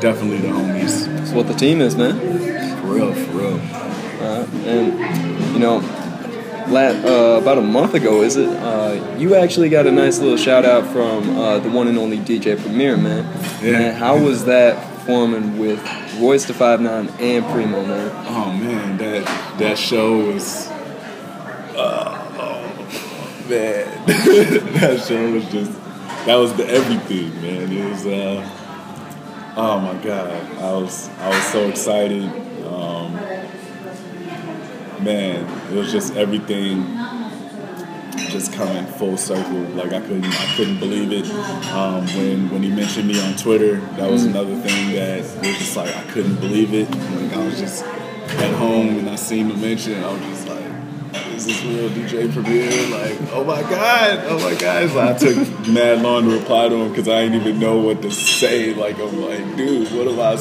definitely 0.00 0.38
the 0.38 0.48
homies. 0.48 1.06
That's 1.18 1.32
what 1.32 1.46
the 1.46 1.54
team 1.54 1.82
is, 1.82 1.94
man. 1.94 2.18
For 2.80 2.86
real, 2.86 3.12
for 3.12 3.32
real. 3.32 3.60
Uh, 4.22 4.46
and 4.64 5.52
you 5.52 5.58
know, 5.58 5.78
la 6.68 6.80
uh, 6.80 7.38
about 7.38 7.58
a 7.58 7.62
month 7.62 7.92
ago, 7.92 8.22
is 8.22 8.36
it? 8.36 8.48
Uh, 8.48 9.16
you 9.18 9.34
actually 9.34 9.68
got 9.68 9.86
a 9.86 9.92
nice 9.92 10.20
little 10.20 10.38
shout 10.38 10.64
out 10.64 10.86
from 10.86 11.36
uh, 11.36 11.58
the 11.58 11.68
one 11.68 11.86
and 11.86 11.98
only 11.98 12.18
DJ 12.18 12.58
Premier, 12.58 12.96
man. 12.96 13.24
Yeah. 13.62 13.72
Man, 13.72 13.94
how 13.94 14.18
was 14.18 14.46
that 14.46 14.95
performing 15.06 15.56
with 15.56 15.78
Royce 16.18 16.46
the 16.46 16.54
Five 16.54 16.80
Nine 16.80 17.08
and 17.20 17.44
Primo, 17.46 17.86
man? 17.86 18.10
Oh 18.28 18.52
man, 18.52 18.98
that 18.98 19.24
that 19.58 19.78
show 19.78 20.32
was. 20.32 20.66
Uh, 21.76 22.34
oh 22.40 23.48
man, 23.48 24.06
that 24.06 25.04
show 25.06 25.30
was 25.30 25.48
just. 25.52 25.72
That 26.26 26.34
was 26.34 26.54
the 26.54 26.68
everything, 26.68 27.40
man. 27.40 27.70
It 27.70 27.88
was. 27.88 28.04
Uh, 28.04 29.54
oh 29.56 29.78
my 29.78 29.94
god, 30.02 30.32
I 30.58 30.72
was 30.72 31.08
I 31.20 31.28
was 31.28 31.44
so 31.52 31.68
excited. 31.68 32.24
Um, 32.66 33.14
man, 35.04 35.72
it 35.72 35.76
was 35.76 35.92
just 35.92 36.16
everything 36.16 36.82
just 38.30 38.52
coming 38.52 38.86
full 38.86 39.16
circle. 39.16 39.60
Like 39.74 39.92
I 39.92 40.00
couldn't, 40.00 40.24
I 40.24 40.54
couldn't 40.56 40.78
believe 40.78 41.12
it. 41.12 41.30
Um, 41.72 42.06
when 42.08 42.50
when 42.50 42.62
he 42.62 42.70
mentioned 42.70 43.08
me 43.08 43.20
on 43.20 43.36
Twitter, 43.36 43.76
that 43.96 44.10
was 44.10 44.24
another 44.24 44.56
thing 44.56 44.94
that 44.94 45.20
was 45.20 45.58
just 45.58 45.76
like 45.76 45.94
I 45.94 46.02
couldn't 46.12 46.36
believe 46.36 46.74
it. 46.74 46.90
Like 46.90 47.32
I 47.32 47.44
was 47.44 47.58
just 47.58 47.84
at 47.84 48.54
home 48.54 48.98
and 48.98 49.08
I 49.10 49.16
seen 49.16 49.48
the 49.48 49.54
mention, 49.54 50.02
I 50.02 50.12
was 50.12 50.20
just 50.22 50.48
like, 50.48 50.64
"Is 51.34 51.46
this 51.46 51.62
real 51.64 51.88
DJ 51.90 52.32
Premier?" 52.32 52.70
Like, 52.90 53.32
oh 53.32 53.44
my 53.44 53.62
god, 53.62 54.24
oh 54.26 54.38
my 54.38 54.54
god! 54.58 54.90
So 54.90 55.00
I 55.00 55.12
took 55.14 55.68
mad 55.68 56.02
long 56.02 56.28
to 56.28 56.38
reply 56.38 56.68
to 56.68 56.74
him 56.74 56.88
because 56.90 57.08
I 57.08 57.22
didn't 57.22 57.40
even 57.40 57.60
know 57.60 57.78
what 57.78 58.02
to 58.02 58.10
say. 58.10 58.74
Like 58.74 58.98
I'm 58.98 59.20
like, 59.20 59.56
dude, 59.56 59.92
what 59.92 60.04
do 60.04 60.20
I 60.20 60.36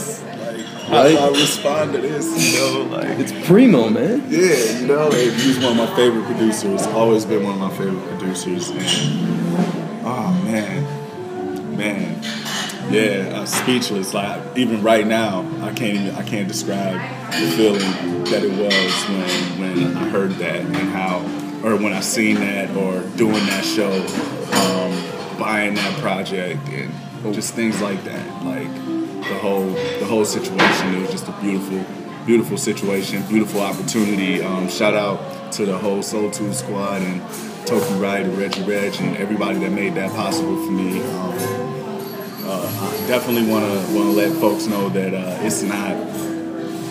How 0.87 0.97
I 1.01 1.13
Right. 1.15 1.31
respond 1.31 1.93
to 1.93 1.99
this? 2.01 2.25
You 2.53 2.59
know, 2.59 2.81
like 2.97 3.07
It's 3.19 3.31
Primo, 3.47 3.89
man. 3.89 4.23
yeah, 4.29 4.79
you 4.79 4.87
know, 4.87 5.09
and 5.11 5.31
he's 5.41 5.57
one 5.59 5.71
of 5.71 5.77
my 5.77 5.95
favorite 5.95 6.25
producers. 6.25 6.85
Always 6.87 7.25
been 7.25 7.43
one 7.43 7.53
of 7.53 7.59
my 7.59 7.69
favorite 7.77 8.07
producers. 8.09 8.69
And 8.69 8.81
oh 10.05 10.41
man, 10.45 11.75
man, 11.77 12.21
yeah, 12.91 13.39
I'm 13.39 13.47
speechless. 13.47 14.13
Like 14.13 14.41
even 14.57 14.83
right 14.83 15.05
now, 15.07 15.45
I 15.61 15.73
can't 15.73 15.95
even 15.99 16.15
I 16.15 16.21
can't 16.23 16.47
describe 16.47 16.99
the 17.31 17.47
feeling 17.57 18.23
that 18.25 18.43
it 18.43 18.51
was 18.51 18.93
when 19.09 19.59
when 19.59 19.97
I 19.97 20.07
heard 20.09 20.31
that 20.33 20.61
and 20.61 20.75
how, 20.75 21.17
or 21.63 21.75
when 21.77 21.93
I 21.93 21.99
seen 22.01 22.35
that 22.35 22.69
or 22.77 23.01
doing 23.17 23.45
that 23.47 23.65
show, 23.65 23.91
um, 23.91 25.39
buying 25.39 25.73
that 25.75 25.99
project 25.99 26.61
and 26.69 27.33
just 27.33 27.55
things 27.55 27.81
like 27.81 28.03
that. 28.03 28.43
Like 28.45 28.69
the 29.29 29.37
whole 29.39 29.65
the 29.65 30.05
whole 30.05 30.25
situation. 30.25 30.95
It 30.95 31.01
was 31.01 31.11
just 31.11 31.27
a 31.27 31.31
beautiful 31.41 31.85
beautiful 32.25 32.57
situation, 32.57 33.21
beautiful 33.27 33.61
opportunity. 33.61 34.41
Um, 34.41 34.67
shout 34.67 34.95
out 34.95 35.51
to 35.53 35.65
the 35.65 35.77
whole 35.77 36.01
Soul 36.01 36.31
Two 36.31 36.53
squad 36.53 37.01
and 37.01 37.21
Toki 37.65 37.93
Wright 37.95 38.25
and 38.25 38.37
Reggie 38.37 38.63
Reg 38.63 38.95
and 38.99 39.17
everybody 39.17 39.59
that 39.59 39.71
made 39.71 39.95
that 39.95 40.11
possible 40.11 40.63
for 40.65 40.71
me. 40.71 41.01
Um, 41.01 41.65
uh, 42.47 42.91
I 42.93 43.07
definitely 43.07 43.49
want 43.49 43.65
to 43.65 43.95
want 43.95 44.09
to 44.09 44.15
let 44.15 44.31
folks 44.39 44.67
know 44.67 44.89
that 44.89 45.13
uh, 45.13 45.43
it's 45.43 45.63
not 45.63 45.95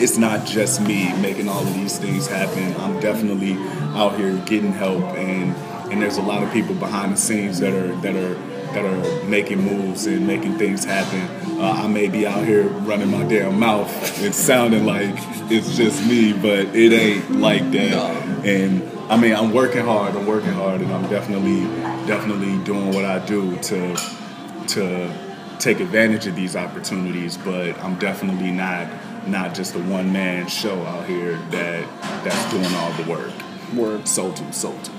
it's 0.00 0.18
not 0.18 0.44
just 0.46 0.80
me 0.80 1.12
making 1.20 1.48
all 1.48 1.62
of 1.62 1.74
these 1.74 1.98
things 1.98 2.26
happen. 2.26 2.74
I'm 2.80 2.98
definitely 3.00 3.54
out 3.96 4.16
here 4.16 4.36
getting 4.46 4.72
help, 4.72 5.02
and 5.16 5.54
and 5.92 6.02
there's 6.02 6.16
a 6.16 6.22
lot 6.22 6.42
of 6.42 6.52
people 6.52 6.74
behind 6.74 7.12
the 7.12 7.16
scenes 7.16 7.60
that 7.60 7.72
are 7.72 7.94
that 8.00 8.16
are 8.16 8.53
that 8.74 8.84
are 8.84 9.24
making 9.24 9.60
moves 9.60 10.06
and 10.06 10.26
making 10.26 10.58
things 10.58 10.84
happen. 10.84 11.60
Uh, 11.60 11.82
I 11.84 11.86
may 11.86 12.08
be 12.08 12.26
out 12.26 12.44
here 12.44 12.66
running 12.68 13.10
my 13.10 13.24
damn 13.24 13.58
mouth 13.58 13.88
and 14.22 14.34
sounding 14.34 14.84
like 14.84 15.14
it's 15.50 15.76
just 15.76 16.06
me, 16.06 16.32
but 16.32 16.74
it 16.74 16.92
ain't 16.92 17.30
like 17.40 17.70
that. 17.70 18.44
And 18.44 18.82
I 19.10 19.16
mean, 19.16 19.34
I'm 19.34 19.52
working 19.52 19.84
hard. 19.84 20.16
I'm 20.16 20.26
working 20.26 20.52
hard, 20.52 20.80
and 20.80 20.92
I'm 20.92 21.08
definitely 21.08 21.62
definitely 22.06 22.62
doing 22.64 22.92
what 22.92 23.04
I 23.04 23.24
do 23.24 23.56
to 23.56 23.96
to 24.68 25.14
take 25.58 25.80
advantage 25.80 26.26
of 26.26 26.36
these 26.36 26.56
opportunities, 26.56 27.36
but 27.36 27.78
I'm 27.78 27.98
definitely 27.98 28.50
not 28.50 28.88
not 29.26 29.54
just 29.54 29.74
a 29.74 29.78
one 29.78 30.12
man 30.12 30.48
show 30.48 30.82
out 30.82 31.06
here 31.06 31.36
that 31.50 31.86
that's 32.24 32.50
doing 32.50 32.74
all 32.74 32.92
the 32.92 33.10
work. 33.10 33.32
Word. 33.74 34.06
Soul 34.06 34.32
to 34.34 34.52
soul 34.52 34.78
to. 34.82 34.92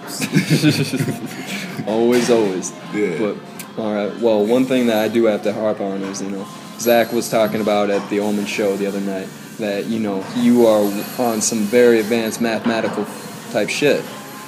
always, 1.88 2.30
always. 2.30 2.74
Yeah. 2.94 3.18
But 3.20 3.38
all 3.78 3.94
right. 3.94 4.16
Well, 4.20 4.46
one 4.46 4.66
thing 4.66 4.88
that 4.88 4.98
I 4.98 5.08
do 5.08 5.26
have 5.26 5.44
to 5.44 5.54
harp 5.54 5.82
on 5.82 6.02
is 6.02 6.22
you 6.22 6.30
know 6.30 6.48
Zach 6.80 7.12
was 7.12 7.30
talking 7.30 7.62
about 7.62 7.90
at 7.90 8.10
the 8.10 8.20
Omen 8.20 8.46
show 8.46 8.78
the 8.78 8.88
other 8.88 9.02
night 9.02 9.28
that 9.58 9.86
you 9.86 10.00
know 10.00 10.26
you 10.38 10.66
are 10.68 10.84
on 11.20 11.42
some 11.42 11.60
very 11.60 12.00
advanced 12.00 12.42
mathematical 12.42 13.06
type 13.52 13.70
shit. 13.70 14.04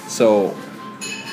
So 0.08 0.50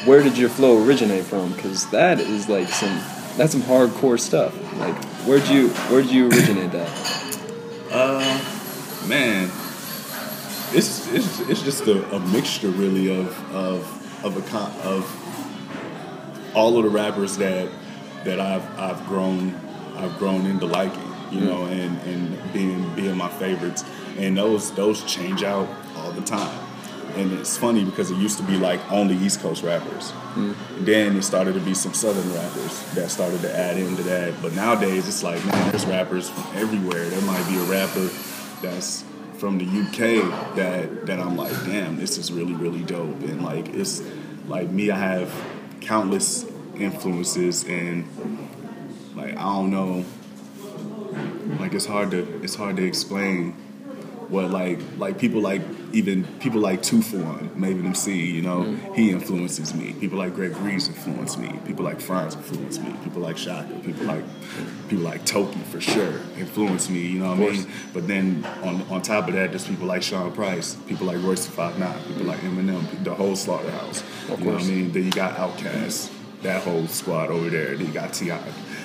where 0.07 0.23
did 0.23 0.37
your 0.37 0.49
flow 0.49 0.85
originate 0.85 1.25
from? 1.25 1.53
Because 1.53 1.89
that 1.91 2.21
is 2.21 2.49
like 2.49 2.69
some 2.69 3.01
that's 3.37 3.53
some 3.53 3.63
hardcore 3.63 4.19
stuff. 4.19 4.55
Like 4.79 4.95
where'd 5.27 5.47
you 5.49 5.69
where'd 5.91 6.07
you 6.07 6.29
originate 6.29 6.73
that? 6.73 6.91
Uh, 7.91 9.07
man, 9.07 9.45
it's 10.73 11.13
it's, 11.13 11.41
it's 11.49 11.63
just 11.63 11.87
a, 11.87 12.05
a 12.15 12.21
mixture 12.31 12.71
really 12.71 13.21
of 13.21 13.55
of 13.55 14.25
of 14.25 14.37
a 14.37 14.59
of 14.89 15.21
all 16.55 16.77
of 16.77 16.85
the 16.85 16.91
rappers 16.91 17.37
that 17.37 17.69
that 18.25 18.41
I've 18.41 18.79
I've 18.79 19.07
grown 19.07 19.55
I've 19.97 20.19
grown 20.19 20.47
into 20.47 20.67
liking, 20.67 21.13
you 21.31 21.41
know, 21.41 21.61
mm. 21.67 21.73
and, 21.73 22.01
and 22.03 22.53
being 22.53 22.95
being 22.95 23.17
my 23.17 23.29
favorites. 23.29 23.85
And 24.19 24.37
those 24.37 24.73
those 24.73 25.03
change 25.05 25.43
out 25.43 25.69
all 25.97 26.13
the 26.13 26.23
time. 26.23 26.61
And 27.17 27.33
it's 27.33 27.57
funny 27.57 27.85
because 27.85 28.11
it 28.11 28.17
used 28.17 28.39
to 28.39 28.43
be 28.43 28.57
like 28.57 28.81
only 28.91 29.15
East 29.17 29.41
Coast 29.41 29.63
rappers. 29.63 30.13
Mm. 30.35 30.57
Then 30.81 31.17
it 31.17 31.23
started 31.23 31.55
to 31.55 31.61
be 31.61 31.73
some 31.73 31.95
Southern 31.95 32.33
rappers 32.35 32.83
that 32.95 33.09
started 33.11 33.41
to 33.43 33.57
add 33.57 33.77
into 33.77 34.03
that. 34.03 34.35
But 34.43 34.55
nowadays 34.55 35.07
it's 35.07 35.23
like, 35.23 35.45
man, 35.47 35.71
there's 35.71 35.87
rappers 35.87 36.29
from 36.29 36.45
everywhere. 36.57 37.09
There 37.09 37.23
might 37.23 37.47
be 37.49 37.57
a 37.57 37.65
rapper 37.65 38.11
that's 38.63 39.05
from 39.39 39.59
the 39.59 39.65
UK 39.65 40.57
that 40.57 41.07
that 41.07 41.21
I'm 41.21 41.37
like, 41.37 41.53
damn, 41.65 41.97
this 41.97 42.19
is 42.19 42.33
really 42.33 42.55
really 42.55 42.83
dope. 42.83 43.21
And 43.23 43.45
like 43.45 43.69
it's 43.75 44.03
like 44.49 44.71
me, 44.71 44.91
I 44.91 44.99
have 44.99 45.33
countless 45.81 46.45
influences 46.77 47.65
and 47.65 48.07
like 49.17 49.37
I 49.37 49.43
don't 49.43 49.71
know, 49.71 50.05
like 51.61 51.75
it's 51.75 51.87
hard 51.87 52.11
to 52.13 52.43
it's 52.43 52.55
hard 52.55 52.77
to 52.77 52.85
explain 52.85 53.53
what 54.29 54.51
like 54.51 54.81
like 54.99 55.19
people 55.19 55.41
like 55.41 55.63
even 55.93 56.25
people 56.41 56.61
like 56.61 56.83
Two 56.83 57.03
for 57.03 57.19
One, 57.19 57.51
Maven 57.51 57.87
MC, 57.87 58.19
you 58.19 58.43
know, 58.43 58.63
he 58.95 59.11
influences 59.11 59.75
me. 59.75 59.93
People 59.95 60.19
like 60.19 60.35
Greg 60.35 60.53
Grease 60.53 60.89
influence 60.89 61.37
me. 61.37 61.61
People 61.67 61.85
like 61.85 62.01
Franz 62.01 62.35
influence 62.35 62.81
me. 62.81 62.93
People 63.05 63.23
like 63.23 63.37
Shaka. 63.37 63.73
People 63.81 64.07
like 64.07 64.25
people 64.89 65.05
like 65.05 65.25
Toki 65.25 65.61
for 65.61 65.81
sure 65.81 66.21
influence 66.37 66.91
me. 66.91 67.01
You 67.01 67.21
know 67.21 67.31
what 67.31 67.49
I 67.49 67.53
mean? 67.53 67.67
But 67.93 68.09
then 68.09 68.45
on 68.63 68.83
on 68.91 69.03
top 69.03 69.29
of 69.29 69.35
that, 69.35 69.51
there's 69.51 69.67
people 69.67 69.87
like 69.87 70.03
Sean 70.03 70.33
Price, 70.33 70.75
people 70.89 71.07
like 71.07 71.23
Royce 71.23 71.47
Five 71.47 71.79
Nine, 71.79 72.03
people 72.09 72.25
like 72.25 72.41
Eminem, 72.41 73.05
the 73.05 73.15
whole 73.15 73.37
Slaughterhouse. 73.37 74.03
You 74.29 74.37
know 74.39 74.53
what 74.53 74.63
I 74.63 74.67
mean? 74.67 74.93
Then 74.93 75.05
you 75.05 75.13
got 75.13 75.37
Outkast, 75.37 76.11
that 76.45 76.63
whole 76.63 76.87
squad 76.87 77.31
over 77.31 77.51
there. 77.51 77.77
Then 77.77 77.87
you 77.87 77.93
got 77.93 78.13
Ti. 78.13 78.33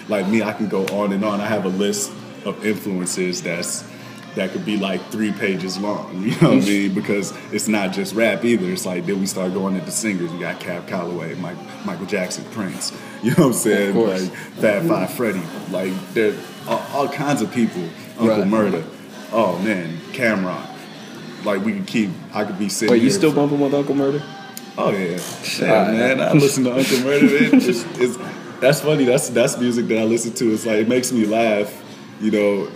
Like 0.07 0.27
me, 0.27 0.41
I 0.41 0.53
can 0.53 0.67
go 0.67 0.85
on 0.87 1.13
and 1.13 1.23
on. 1.23 1.39
I 1.39 1.45
have 1.45 1.65
a 1.65 1.69
list 1.69 2.11
of 2.45 2.65
influences 2.65 3.43
that's 3.43 3.87
that 4.35 4.51
could 4.51 4.65
be 4.65 4.77
like 4.77 5.01
three 5.07 5.31
pages 5.31 5.77
long. 5.77 6.21
You 6.23 6.31
know 6.41 6.55
what 6.55 6.63
I 6.63 6.67
mean? 6.67 6.93
Because 6.99 7.33
it's 7.51 7.67
not 7.67 7.93
just 7.93 8.15
rap 8.15 8.43
either. 8.43 8.71
It's 8.71 8.85
like 8.85 9.05
then 9.05 9.19
we 9.19 9.25
start 9.25 9.53
going 9.53 9.75
into 9.75 9.91
singers. 9.91 10.31
We 10.31 10.39
got 10.39 10.59
Cab 10.59 10.87
Calloway, 10.87 11.35
Mike, 11.35 11.57
Michael 11.85 12.05
Jackson, 12.05 12.43
Prince. 12.51 12.91
You 13.21 13.31
know 13.31 13.35
what 13.39 13.45
I'm 13.47 13.53
saying? 13.53 13.95
Like 13.97 14.31
Fab 14.61 14.87
Five 14.87 15.09
mm. 15.09 15.11
Freddy. 15.11 15.41
Like 15.71 15.91
there 16.13 16.33
all, 16.69 16.81
all 16.93 17.09
kinds 17.09 17.41
of 17.41 17.51
people. 17.53 17.83
Uncle 18.17 18.27
Right. 18.29 18.47
Murder. 18.47 18.83
Oh 19.33 19.59
man, 19.59 19.97
Cam'ron. 20.13 20.65
Like 21.43 21.65
we 21.65 21.73
could 21.73 21.85
keep. 21.85 22.11
I 22.33 22.45
could 22.45 22.57
be 22.57 22.69
sitting. 22.69 22.93
Wait, 22.93 23.01
you 23.01 23.09
still 23.09 23.33
bumping 23.33 23.59
with 23.59 23.73
Uncle 23.73 23.93
Murder? 23.93 24.23
Oh 24.81 24.91
yeah, 24.91 25.19
yeah, 25.59 25.91
man. 25.91 26.21
I 26.21 26.31
listen 26.33 26.63
to 26.63 26.73
Uncle 26.75 26.99
Murder. 26.99 27.25
Man. 27.25 27.49
It's, 27.61 27.83
it's, 27.99 28.17
that's 28.61 28.81
funny. 28.81 29.03
That's 29.05 29.29
that's 29.29 29.57
music 29.57 29.87
that 29.87 29.99
I 29.99 30.03
listen 30.05 30.33
to. 30.33 30.53
It's 30.53 30.65
like 30.65 30.77
it 30.77 30.87
makes 30.87 31.11
me 31.11 31.25
laugh. 31.25 31.69
You 32.21 32.31
know, 32.31 32.71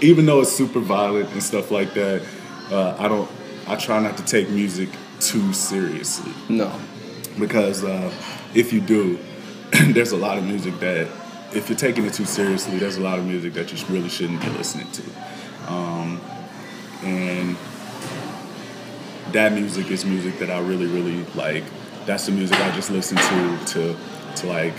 even 0.00 0.24
though 0.26 0.40
it's 0.40 0.52
super 0.52 0.80
violent 0.80 1.30
and 1.32 1.42
stuff 1.42 1.70
like 1.70 1.92
that. 1.94 2.22
Uh, 2.70 2.96
I 2.98 3.06
don't. 3.06 3.30
I 3.66 3.76
try 3.76 4.00
not 4.00 4.16
to 4.16 4.24
take 4.24 4.48
music 4.48 4.88
too 5.20 5.52
seriously 5.52 6.32
No. 6.48 6.72
because 7.38 7.84
uh, 7.84 8.10
if 8.54 8.72
you 8.72 8.80
do, 8.80 9.18
there's 9.92 10.12
a 10.12 10.16
lot 10.16 10.36
of 10.38 10.44
music 10.44 10.80
that 10.80 11.06
if 11.54 11.68
you're 11.68 11.78
taking 11.78 12.04
it 12.06 12.14
too 12.14 12.24
seriously, 12.24 12.78
there's 12.78 12.96
a 12.96 13.00
lot 13.02 13.18
of 13.18 13.26
music 13.26 13.52
that 13.54 13.70
you 13.72 13.94
really 13.94 14.08
shouldn't 14.08 14.40
be 14.40 14.48
listening 14.48 14.90
to. 14.92 15.02
Um, 15.72 16.20
and 17.04 17.56
that 19.32 19.52
music 19.52 19.90
is 19.90 20.04
music 20.04 20.38
that 20.38 20.50
I 20.50 20.60
really, 20.60 20.86
really 20.86 21.24
like. 21.34 21.64
That's 22.06 22.26
the 22.26 22.32
music 22.32 22.58
I 22.60 22.74
just 22.74 22.90
listen 22.90 23.16
to 23.16 23.64
to 23.66 23.96
to 24.36 24.46
like 24.46 24.74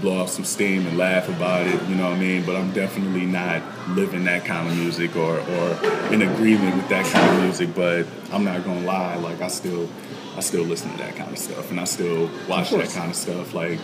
blow 0.00 0.20
off 0.20 0.28
some 0.28 0.44
steam 0.44 0.86
and 0.86 0.98
laugh 0.98 1.28
about 1.28 1.66
it, 1.66 1.80
you 1.88 1.94
know 1.94 2.10
what 2.10 2.16
I 2.16 2.20
mean? 2.20 2.44
But 2.44 2.56
I'm 2.56 2.72
definitely 2.72 3.26
not 3.26 3.62
living 3.90 4.24
that 4.24 4.44
kind 4.44 4.68
of 4.68 4.76
music 4.76 5.16
or, 5.16 5.38
or 5.38 6.12
in 6.12 6.22
agreement 6.22 6.76
with 6.76 6.88
that 6.88 7.06
kind 7.06 7.36
of 7.36 7.42
music. 7.42 7.74
But 7.74 8.06
I'm 8.32 8.44
not 8.44 8.64
gonna 8.64 8.84
lie, 8.84 9.16
like 9.16 9.40
I 9.40 9.48
still 9.48 9.88
I 10.36 10.40
still 10.40 10.64
listen 10.64 10.90
to 10.92 10.98
that 10.98 11.16
kind 11.16 11.30
of 11.30 11.38
stuff 11.38 11.70
and 11.70 11.80
I 11.80 11.84
still 11.84 12.28
watch 12.48 12.70
that 12.70 12.90
kind 12.90 13.10
of 13.10 13.16
stuff. 13.16 13.54
Like 13.54 13.78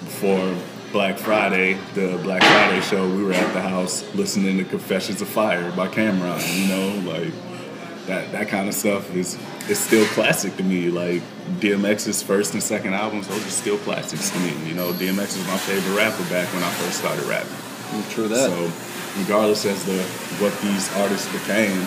before 0.00 0.54
Black 0.92 1.18
Friday, 1.18 1.78
the 1.94 2.20
Black 2.22 2.42
Friday 2.42 2.80
show, 2.82 3.08
we 3.08 3.24
were 3.24 3.32
at 3.32 3.52
the 3.54 3.62
house 3.62 4.04
listening 4.14 4.58
to 4.58 4.64
Confessions 4.64 5.22
of 5.22 5.28
Fire 5.28 5.72
by 5.72 5.88
Cam'ron, 5.88 6.60
you 6.60 6.68
know, 6.68 7.10
like 7.10 7.32
that 8.06 8.30
that 8.32 8.48
kind 8.48 8.68
of 8.68 8.74
stuff 8.74 9.14
is 9.14 9.38
is 9.68 9.78
still 9.78 10.06
classic 10.08 10.56
to 10.56 10.62
me. 10.62 10.90
Like 10.90 11.22
DMX's 11.60 12.22
first 12.22 12.54
and 12.54 12.62
second 12.62 12.94
albums, 12.94 13.28
those 13.28 13.46
are 13.46 13.50
still 13.50 13.78
classics 13.78 14.30
to 14.30 14.38
me. 14.38 14.68
You 14.68 14.74
know, 14.74 14.92
DMX 14.92 15.36
is 15.36 15.46
my 15.46 15.56
favorite 15.58 15.96
rapper 15.96 16.24
back 16.30 16.52
when 16.54 16.62
I 16.62 16.70
first 16.70 16.98
started 16.98 17.24
rapping. 17.26 17.56
True 18.10 18.28
that. 18.28 18.50
So 18.50 18.72
regardless 19.20 19.64
as 19.66 19.84
to 19.84 20.02
what 20.42 20.52
these 20.62 20.92
artists 20.96 21.30
became, 21.32 21.80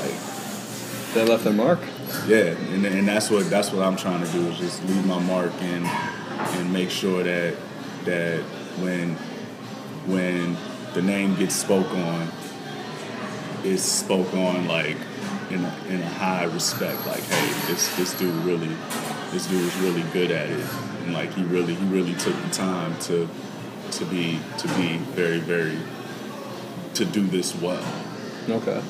like 0.00 1.14
they 1.14 1.24
left 1.24 1.44
their 1.44 1.52
mark. 1.52 1.80
Yeah, 2.26 2.56
and, 2.72 2.86
and 2.86 3.06
that's 3.06 3.30
what 3.30 3.50
that's 3.50 3.70
what 3.72 3.84
I'm 3.84 3.96
trying 3.96 4.24
to 4.24 4.32
do 4.32 4.46
is 4.48 4.58
just 4.58 4.84
leave 4.84 5.06
my 5.06 5.20
mark 5.20 5.52
and 5.60 5.86
and 5.86 6.72
make 6.72 6.90
sure 6.90 7.22
that 7.22 7.56
that 8.04 8.40
when 8.80 9.14
when 10.06 10.56
the 10.94 11.02
name 11.02 11.34
gets 11.36 11.54
spoke 11.54 11.90
on, 11.90 12.28
it's 13.64 13.82
spoke 13.82 14.32
on 14.34 14.66
like 14.66 14.96
in 15.50 15.64
a, 15.64 15.76
in 15.88 16.00
a 16.00 16.08
high 16.08 16.44
respect. 16.44 17.06
Like, 17.06 17.22
hey, 17.22 17.72
this 17.72 17.94
this 17.96 18.18
dude 18.18 18.34
really, 18.44 18.70
this 19.30 19.46
dude 19.46 19.62
is 19.62 19.76
really 19.76 20.02
good 20.12 20.30
at 20.30 20.48
it, 20.48 20.66
and 21.04 21.14
like 21.14 21.32
he 21.34 21.42
really 21.44 21.74
he 21.74 21.84
really 21.86 22.14
took 22.14 22.36
the 22.42 22.50
time 22.50 22.98
to 23.00 23.28
to 23.92 24.04
be 24.06 24.38
to 24.58 24.68
be 24.68 24.98
very 25.14 25.38
very 25.38 25.78
to 26.94 27.04
do 27.04 27.26
this 27.26 27.54
well. 27.56 27.84
Okay, 28.48 28.82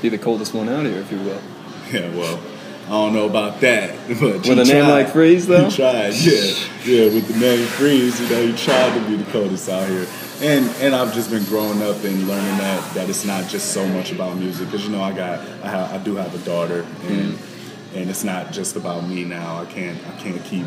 be 0.00 0.08
the 0.08 0.18
coldest 0.18 0.54
one 0.54 0.68
out 0.68 0.84
here, 0.84 0.98
if 0.98 1.10
you 1.12 1.18
will. 1.18 1.40
Yeah, 1.92 2.08
well. 2.16 2.40
I 2.86 2.90
don't 2.90 3.12
know 3.12 3.26
about 3.26 3.60
that, 3.60 3.96
but 4.08 4.46
with 4.46 4.58
a 4.58 4.64
name 4.64 4.88
like 4.88 5.10
Freeze, 5.10 5.46
though, 5.46 5.68
he 5.68 5.76
tried. 5.76 6.14
Yeah, 6.14 6.54
yeah, 6.84 7.04
with 7.14 7.28
the 7.28 7.38
name 7.38 7.66
Freeze, 7.66 8.20
you 8.20 8.28
know, 8.28 8.46
he 8.46 8.56
tried 8.56 8.94
to 8.94 9.08
be 9.08 9.16
the 9.16 9.30
coldest 9.30 9.68
out 9.68 9.88
here 9.88 10.06
and 10.42 10.68
and 10.82 10.94
I've 10.94 11.14
just 11.14 11.30
been 11.30 11.44
growing 11.44 11.80
up 11.82 12.02
and 12.02 12.26
learning 12.26 12.58
that 12.58 12.94
that 12.94 13.08
it's 13.08 13.24
not 13.24 13.48
just 13.48 13.72
so 13.72 13.86
much 13.86 14.10
about 14.10 14.36
music 14.36 14.66
because 14.66 14.84
you 14.84 14.90
know 14.90 15.02
I 15.02 15.12
got 15.12 15.38
I, 15.62 15.68
have, 15.68 15.92
I 15.92 15.98
do 15.98 16.16
have 16.16 16.34
a 16.34 16.44
daughter 16.44 16.80
and 17.04 17.34
mm-hmm. 17.34 17.98
and 17.98 18.10
it's 18.10 18.24
not 18.24 18.50
just 18.52 18.74
about 18.74 19.06
me 19.08 19.24
now. 19.24 19.60
I 19.60 19.66
can't 19.66 19.98
I 20.08 20.18
can't 20.18 20.42
keep 20.44 20.66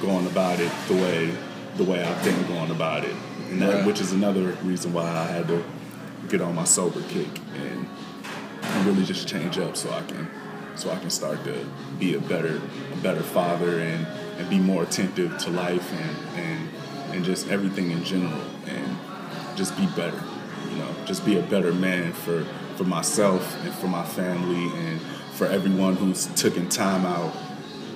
going 0.00 0.26
about 0.26 0.60
it 0.60 0.70
the 0.86 0.94
way 0.94 1.34
the 1.76 1.84
way 1.84 2.02
I've 2.02 2.22
been 2.24 2.46
going 2.46 2.70
about 2.70 3.04
it, 3.04 3.14
and 3.48 3.60
that, 3.62 3.74
right. 3.74 3.86
which 3.86 4.00
is 4.00 4.12
another 4.12 4.52
reason 4.62 4.92
why 4.92 5.08
I 5.08 5.24
had 5.24 5.48
to 5.48 5.64
get 6.28 6.40
on 6.40 6.54
my 6.54 6.64
sober 6.64 7.02
kick 7.02 7.28
and, 7.56 7.88
really 8.84 9.04
just 9.04 9.26
change 9.28 9.58
up 9.58 9.76
so 9.76 9.90
I 9.90 10.02
can 10.02 10.30
so 10.74 10.90
I 10.90 10.98
can 10.98 11.10
start 11.10 11.42
to 11.44 11.66
be 11.98 12.14
a 12.14 12.20
better 12.20 12.60
a 12.92 12.96
better 13.02 13.22
father 13.22 13.80
and 13.80 14.06
and 14.38 14.48
be 14.48 14.58
more 14.58 14.84
attentive 14.84 15.36
to 15.38 15.50
life 15.50 15.92
and 15.92 16.38
and 16.38 16.68
and 17.12 17.24
just 17.24 17.48
everything 17.48 17.90
in 17.90 18.04
general 18.04 18.40
and 18.66 18.79
just 19.60 19.76
be 19.76 19.84
better. 19.88 20.18
You 20.70 20.76
know, 20.76 20.88
just 21.04 21.26
be 21.26 21.38
a 21.38 21.42
better 21.42 21.70
man 21.70 22.14
for 22.14 22.44
for 22.76 22.84
myself 22.84 23.62
and 23.62 23.74
for 23.74 23.88
my 23.88 24.02
family 24.02 24.72
and 24.86 24.98
for 25.34 25.46
everyone 25.46 25.96
who's 25.96 26.28
taken 26.28 26.66
time 26.70 27.04
out 27.04 27.34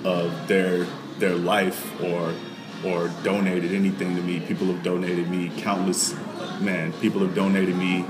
of 0.03 0.47
their 0.47 0.85
their 1.17 1.33
life 1.33 1.99
or 2.01 2.35
or 2.85 3.07
donated 3.23 3.71
anything 3.71 4.15
to 4.15 4.21
me. 4.21 4.41
People 4.41 4.67
have 4.67 4.83
donated 4.83 5.27
me 5.27 5.51
countless 5.57 6.13
man, 6.61 6.93
people 6.93 7.21
have 7.21 7.33
donated 7.33 7.75
me 7.75 8.05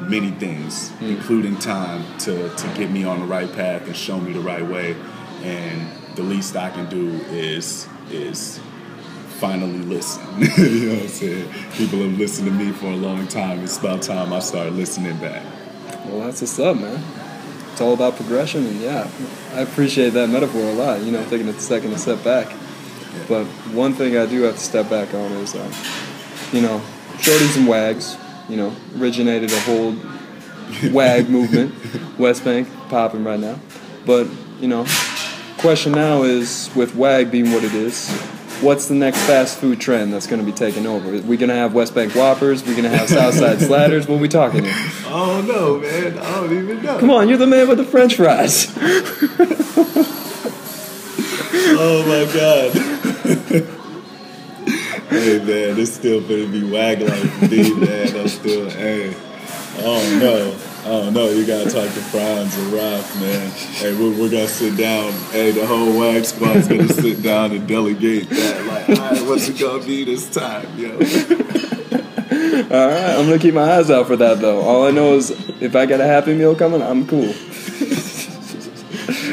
many 0.00 0.30
things, 0.30 0.88
mm. 0.92 1.16
including 1.16 1.58
time 1.58 2.02
to, 2.20 2.48
to 2.54 2.66
get 2.78 2.90
me 2.90 3.04
on 3.04 3.20
the 3.20 3.26
right 3.26 3.52
path 3.52 3.86
and 3.86 3.94
show 3.94 4.18
me 4.18 4.32
the 4.32 4.40
right 4.40 4.66
way. 4.66 4.96
And 5.42 6.16
the 6.16 6.22
least 6.22 6.56
I 6.56 6.70
can 6.70 6.88
do 6.88 7.10
is 7.30 7.86
is 8.10 8.58
finally 9.36 9.78
listen. 9.80 10.22
you 10.40 10.86
know 10.86 10.94
what 10.94 11.02
I'm 11.02 11.08
saying? 11.08 11.52
People 11.72 12.00
have 12.00 12.18
listened 12.18 12.48
to 12.48 12.54
me 12.54 12.72
for 12.72 12.86
a 12.86 12.96
long 12.96 13.28
time. 13.28 13.60
It's 13.60 13.78
about 13.78 14.02
time 14.02 14.32
I 14.32 14.38
start 14.40 14.72
listening 14.72 15.16
back. 15.18 15.44
Well, 16.06 16.20
that's 16.20 16.40
what's 16.40 16.58
up, 16.58 16.76
man. 16.76 17.02
It's 17.72 17.80
all 17.80 17.92
about 17.92 18.16
progression, 18.16 18.66
and 18.66 18.80
yeah, 18.80 19.10
I 19.52 19.60
appreciate 19.60 20.10
that 20.10 20.30
metaphor 20.30 20.62
a 20.62 20.72
lot. 20.72 21.02
You 21.02 21.12
know, 21.12 21.22
taking 21.28 21.48
a 21.48 21.58
second 21.60 21.90
to 21.90 21.98
step 21.98 22.24
back. 22.24 22.48
Yeah. 22.50 23.24
But 23.28 23.44
one 23.74 23.92
thing 23.92 24.16
I 24.16 24.24
do 24.24 24.42
have 24.42 24.54
to 24.54 24.60
step 24.60 24.88
back 24.88 25.12
on 25.12 25.32
is, 25.32 25.54
uh, 25.54 25.70
you 26.52 26.62
know, 26.62 26.80
shorties 27.18 27.56
and 27.58 27.68
wags. 27.68 28.16
You 28.48 28.56
know, 28.56 28.76
originated 28.98 29.52
a 29.52 29.60
whole 29.60 29.94
wag 30.92 31.28
movement. 31.28 31.74
West 32.18 32.44
Bank 32.44 32.68
popping 32.88 33.24
right 33.24 33.40
now, 33.40 33.60
but 34.06 34.26
you 34.60 34.68
know, 34.68 34.86
question 35.58 35.92
now 35.92 36.22
is 36.22 36.70
with 36.74 36.94
wag 36.94 37.30
being 37.30 37.52
what 37.52 37.64
it 37.64 37.74
is 37.74 38.08
what's 38.60 38.88
the 38.88 38.94
next 38.94 39.18
fast 39.26 39.58
food 39.58 39.80
trend 39.80 40.12
that's 40.12 40.26
going 40.26 40.40
to 40.40 40.46
be 40.46 40.52
taking 40.52 40.86
over? 40.86 41.14
Are 41.14 41.20
we 41.20 41.36
going 41.36 41.50
to 41.50 41.54
have 41.54 41.74
West 41.74 41.94
Bank 41.94 42.14
Whoppers? 42.14 42.62
Are 42.62 42.66
we 42.66 42.72
going 42.72 42.90
to 42.90 42.96
have 42.96 43.08
Southside 43.08 43.58
Slatters? 43.58 44.08
What 44.08 44.16
are 44.16 44.20
we 44.20 44.28
talking 44.28 44.64
here? 44.64 44.74
I 44.74 45.10
don't 45.10 45.48
know, 45.48 45.78
man. 45.78 46.18
I 46.18 46.34
don't 46.36 46.52
even 46.52 46.82
know. 46.82 46.98
Come 46.98 47.10
on, 47.10 47.28
you're 47.28 47.38
the 47.38 47.46
man 47.46 47.68
with 47.68 47.78
the 47.78 47.84
French 47.84 48.16
fries. 48.16 48.72
oh 51.78 52.02
my 52.06 52.24
god. 52.32 52.72
hey 55.10 55.38
man, 55.38 55.76
this 55.76 55.94
still 55.94 56.20
gonna 56.20 56.48
be 56.48 56.68
wag 56.70 57.00
like 57.00 57.50
me, 57.50 57.72
man. 57.74 58.16
I'm 58.16 58.28
still, 58.28 58.68
hey, 58.70 59.14
I 59.78 59.80
don't 59.80 60.18
know. 60.18 60.56
I 60.86 60.88
don't 60.88 61.14
know. 61.14 61.28
You 61.30 61.44
gotta 61.44 61.68
talk 61.68 61.82
to 61.82 62.00
Franz 62.00 62.56
and 62.56 62.72
Ralph, 62.72 63.20
man. 63.20 63.50
Hey, 63.50 63.92
we're, 63.92 64.16
we're 64.20 64.30
gonna 64.30 64.46
sit 64.46 64.76
down. 64.76 65.12
Hey, 65.32 65.50
the 65.50 65.66
whole 65.66 65.98
WAG 65.98 66.24
squad's 66.24 66.68
gonna 66.68 66.86
sit 66.86 67.24
down 67.24 67.50
and 67.50 67.66
delegate 67.66 68.30
that. 68.30 68.66
Like, 68.66 68.90
all 68.90 69.10
right, 69.10 69.26
what's 69.26 69.48
it 69.48 69.58
gonna 69.58 69.84
be 69.84 70.04
this 70.04 70.30
time, 70.30 70.78
yo? 70.78 70.92
all 70.92 70.98
right, 72.88 73.16
I'm 73.18 73.26
gonna 73.26 73.40
keep 73.40 73.54
my 73.54 73.78
eyes 73.78 73.90
out 73.90 74.06
for 74.06 74.14
that 74.14 74.38
though. 74.38 74.60
All 74.60 74.86
I 74.86 74.92
know 74.92 75.14
is 75.14 75.30
if 75.60 75.74
I 75.74 75.86
get 75.86 76.00
a 76.00 76.06
Happy 76.06 76.36
Meal 76.36 76.54
coming, 76.54 76.80
I'm 76.80 77.04
cool. 77.08 77.34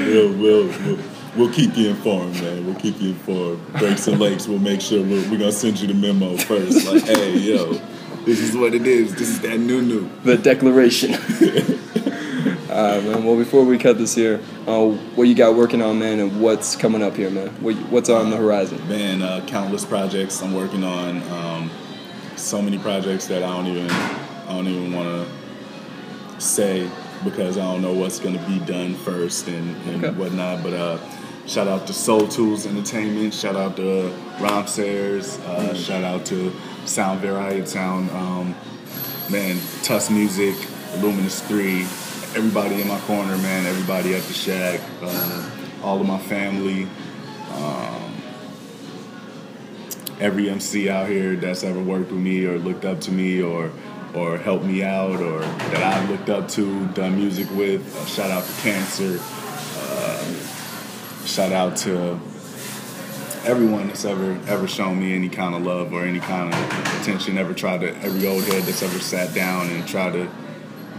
we'll, 0.08 0.34
we'll, 0.34 0.66
we'll, 0.66 1.00
we'll 1.38 1.54
keep 1.54 1.78
you 1.78 1.90
informed, 1.90 2.34
man. 2.42 2.66
We'll 2.66 2.80
keep 2.80 3.00
you 3.00 3.10
informed. 3.10 3.74
Breaks 3.74 4.08
and 4.08 4.20
Lakes, 4.20 4.48
we'll 4.48 4.58
make 4.58 4.82
sure 4.82 5.04
we're, 5.04 5.30
we're 5.30 5.38
gonna 5.38 5.52
send 5.52 5.80
you 5.80 5.88
the 5.88 5.94
memo 5.94 6.36
first. 6.36 6.88
Like, 6.92 7.04
hey, 7.04 7.38
yo. 7.38 7.80
This 8.26 8.40
is 8.40 8.56
what 8.56 8.74
it 8.74 8.88
is. 8.88 9.14
This 9.16 9.30
is 9.30 9.42
that 9.42 9.60
new 9.60 9.82
new. 9.82 10.10
The 10.24 10.38
declaration. 10.38 11.14
All 12.74 12.82
right, 12.82 13.04
man. 13.04 13.24
Well, 13.24 13.38
before 13.38 13.64
we 13.66 13.78
cut 13.78 13.98
this 13.98 14.16
here, 14.16 14.40
uh, 14.66 14.88
what 14.88 15.26
you 15.26 15.36
got 15.36 15.56
working 15.56 15.82
on, 15.82 16.00
man, 16.00 16.20
and 16.20 16.42
what's 16.42 16.76
coming 16.76 17.04
up 17.04 17.16
here, 17.16 17.30
man? 17.30 17.50
What, 17.62 17.76
what's 17.92 18.10
on 18.10 18.32
the 18.32 18.38
horizon? 18.38 18.88
Man, 18.88 19.22
uh, 19.22 19.46
countless 19.46 19.86
projects 19.86 20.42
I'm 20.42 20.54
working 20.54 20.84
on. 20.84 21.22
Um, 21.32 21.72
so 22.36 22.62
many 22.62 22.80
projects 22.80 23.28
that 23.28 23.44
I 23.44 23.48
don't 23.56 23.68
even 23.68 23.92
I 23.92 24.48
don't 24.48 24.68
even 24.68 24.94
want 24.94 25.08
to 25.08 26.42
say 26.42 26.90
because 27.24 27.58
I 27.58 27.62
don't 27.62 27.82
know 27.82 27.94
what's 27.94 28.20
going 28.20 28.38
to 28.38 28.46
be 28.46 28.60
done 28.60 28.96
first 28.96 29.48
and, 29.48 29.76
and 29.88 30.06
okay. 30.06 30.18
whatnot. 30.18 30.64
But 30.64 30.74
uh, 30.74 31.00
shout 31.46 31.68
out 31.68 31.88
to 31.88 31.94
Soul 31.94 32.28
Tools 32.28 32.66
Entertainment. 32.66 33.34
Shout 33.34 33.56
out 33.56 33.76
to 33.78 34.10
Rom 34.40 34.68
Sayers. 34.68 35.38
Uh, 35.40 35.42
mm-hmm. 35.42 35.76
Shout 35.76 36.04
out 36.04 36.26
to 36.28 36.52
Sound 36.86 37.22
Variety 37.22 37.66
Sound, 37.66 38.10
um, 38.12 38.56
man, 39.32 39.58
Tuss 39.84 40.10
Music, 40.10 40.56
Luminous 41.02 41.42
3, 41.42 41.82
everybody 42.36 42.82
in 42.82 42.88
my 42.88 43.00
corner, 43.02 43.38
man, 43.38 43.66
everybody 43.66 44.16
at 44.16 44.24
the 44.24 44.34
shack, 44.34 44.82
uh, 45.02 45.50
all 45.84 46.02
of 46.02 46.08
my 46.08 46.20
family, 46.20 46.88
um, 47.54 48.14
every 50.20 50.50
MC 50.50 50.90
out 50.90 51.08
here 51.08 51.36
that's 51.36 51.64
ever 51.64 51.82
worked 51.82 52.12
with 52.12 52.20
me 52.20 52.46
or 52.46 52.58
looked 52.58 52.86
up 52.86 53.00
to 53.02 53.12
me 53.12 53.42
or 53.42 53.72
or 54.14 54.38
helped 54.38 54.64
me 54.64 54.84
out 54.84 55.20
or 55.20 55.40
that 55.40 55.82
I've 55.82 56.10
looked 56.10 56.30
up 56.30 56.48
to, 56.50 56.86
done 56.90 57.16
music 57.16 57.50
with. 57.52 57.96
Uh, 57.96 58.06
shout 58.06 58.30
out 58.30 58.46
to 58.46 58.62
Cancer. 58.62 59.18
Uh, 59.20 61.26
shout 61.26 61.52
out 61.52 61.76
to 61.78 62.20
everyone 63.44 63.88
that's 63.88 64.06
ever 64.06 64.40
ever 64.48 64.68
shown 64.68 65.00
me 65.00 65.16
any 65.16 65.30
kind 65.30 65.54
of 65.54 65.62
love 65.64 65.94
or 65.94 66.04
any 66.04 66.20
kind 66.20 66.54
of 66.54 67.02
attention, 67.02 67.38
ever 67.38 67.54
tried 67.54 67.82
to 67.82 67.96
every 68.02 68.28
old 68.28 68.44
head 68.46 68.64
that's 68.64 68.82
ever 68.82 69.00
sat 69.00 69.34
down 69.34 69.70
and 69.70 69.88
tried 69.88 70.14
to 70.14 70.30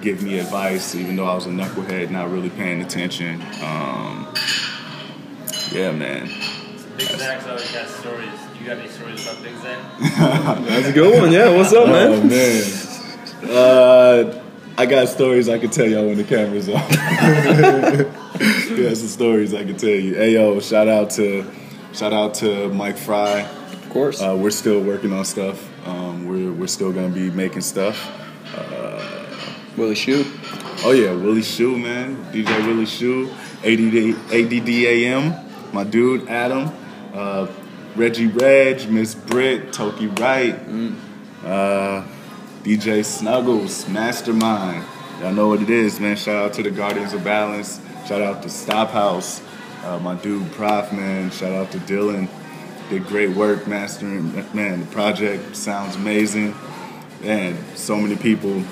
give 0.00 0.22
me 0.22 0.38
advice, 0.38 0.94
even 0.94 1.16
though 1.16 1.24
I 1.24 1.35
was 1.35 1.46
a 1.46 1.50
knucklehead, 1.50 2.11
not 2.11 2.30
really 2.30 2.50
paying 2.50 2.83
attention. 2.83 3.40
Um, 3.62 4.33
yeah, 5.72 5.90
man. 5.92 6.28
Big 6.96 7.09
Zach's 7.09 7.46
always 7.46 7.72
got 7.72 7.88
stories. 7.88 8.28
You 8.61 8.66
got 8.66 8.78
any 8.78 8.88
stories 8.88 9.26
about 9.26 9.42
Big 9.42 9.57
Zach? 9.57 9.98
That's 10.68 10.88
a 10.88 10.92
good 10.92 11.20
one. 11.20 11.33
Yeah, 11.33 11.57
what's 11.57 11.72
up, 11.72 11.88
man? 11.88 12.12
Oh 12.12 12.22
man? 12.22 12.28
man. 12.28 12.62
Uh, 13.50 14.40
I 14.76 14.87
got 14.87 15.09
stories 15.09 15.48
I 15.48 15.59
can 15.59 15.70
tell 15.70 15.87
y'all 15.87 16.07
when 16.07 16.16
the 16.16 16.24
camera's 16.24 16.68
off. 16.68 16.88
yeah, 18.70 18.94
some 18.94 19.09
stories 19.09 19.54
I 19.54 19.64
can 19.64 19.76
tell 19.76 19.88
you. 19.88 20.14
Hey 20.14 20.35
yo, 20.35 20.61
shout 20.61 20.88
out 20.88 21.11
to 21.11 21.44
shout 21.94 22.12
out 22.12 22.35
to 22.35 22.68
Mike 22.68 22.98
Fry. 22.98 23.40
Of 23.40 23.90
course. 23.90 24.20
Uh, 24.20 24.37
we're 24.38 24.50
still 24.50 24.83
working 24.83 25.12
on 25.12 25.24
stuff. 25.24 25.70
Um, 25.87 26.26
we're 26.26 26.52
we're 26.52 26.66
still 26.66 26.92
gonna 26.92 27.09
be 27.09 27.30
making 27.30 27.62
stuff. 27.62 28.11
Willie 29.76 29.94
Shoe. 29.94 30.24
Oh 30.85 30.92
yeah, 30.92 31.12
Willie 31.12 31.42
Shoe, 31.42 31.76
man. 31.76 32.16
DJ 32.33 32.66
Willie 32.66 32.87
Shoe, 32.87 33.28
ADD, 33.64 34.14
ADDAM, 34.33 35.72
my 35.72 35.83
dude 35.83 36.28
Adam, 36.28 36.72
uh, 37.12 37.48
Reggie 37.96 38.26
Reg, 38.28 38.88
Miss 38.88 39.14
Britt, 39.14 39.72
Toki 39.72 40.07
Wright, 40.07 40.54
uh, 41.44 42.07
DJ 42.62 43.04
Snuggles, 43.04 43.88
Mastermind. 43.88 44.85
Y'all 45.20 45.33
know 45.33 45.48
what 45.48 45.62
it 45.62 45.70
is, 45.70 45.98
man. 45.98 46.16
Shout 46.16 46.37
out 46.37 46.52
to 46.54 46.62
the 46.62 46.70
Guardians 46.70 47.12
of 47.12 47.24
Balance. 47.24 47.80
Shout 48.07 48.20
out 48.20 48.42
to 48.42 48.48
Stophouse, 48.48 49.40
uh, 49.85 49.99
my 49.99 50.14
dude 50.14 50.51
Prof, 50.53 50.92
man. 50.92 51.31
Shout 51.31 51.53
out 51.53 51.70
to 51.73 51.79
Dylan. 51.79 52.29
Did 52.90 53.07
great 53.07 53.31
work 53.31 53.66
mastering. 53.66 54.35
Man, 54.55 54.81
the 54.81 54.87
project 54.87 55.57
sounds 55.57 55.97
amazing. 55.97 56.55
And 57.23 57.57
so 57.77 57.97
many 57.97 58.16
people 58.16 58.62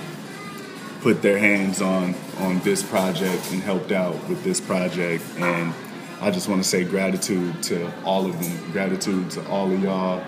put 1.03 1.21
their 1.21 1.39
hands 1.39 1.83
on 1.83 2.15
on 2.39 2.61
this 2.61 2.83
project 2.83 3.51
and 3.51 3.61
helped 3.61 3.91
out 3.91 4.15
with 4.29 4.43
this 4.45 4.61
project 4.61 5.25
and 5.39 5.75
I 6.21 6.31
just 6.31 6.49
want 6.49 6.63
to 6.63 6.69
say 6.69 6.85
gratitude 6.85 7.61
to 7.65 7.93
all 8.05 8.25
of 8.25 8.41
them 8.41 8.71
gratitude 8.71 9.29
to 9.33 9.45
all 9.49 9.73
of 9.73 9.83
y'all 9.83 10.21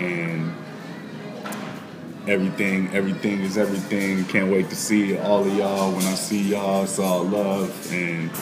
and 0.00 0.52
everything 2.26 2.92
everything 2.92 3.40
is 3.42 3.56
everything 3.56 4.24
can't 4.24 4.50
wait 4.50 4.68
to 4.70 4.76
see 4.76 5.16
all 5.16 5.46
of 5.46 5.54
y'all 5.54 5.92
when 5.92 6.04
I 6.06 6.14
see 6.14 6.42
y'all 6.42 6.82
it's 6.82 6.98
all 6.98 7.22
love 7.22 7.92
and 7.92 8.32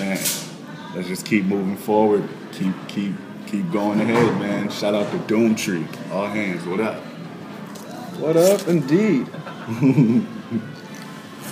man 0.00 0.43
let's 0.94 1.08
just 1.08 1.26
keep 1.26 1.44
moving 1.44 1.76
forward 1.76 2.28
keep 2.52 2.74
keep 2.88 3.14
keep 3.46 3.70
going 3.72 4.00
ahead 4.00 4.38
man 4.40 4.70
shout 4.70 4.94
out 4.94 5.10
to 5.10 5.18
Doomtree 5.32 5.86
all 6.12 6.26
hands 6.26 6.64
what 6.66 6.80
up 6.80 7.02
What 8.18 8.36
up, 8.36 8.68
indeed? 8.68 9.26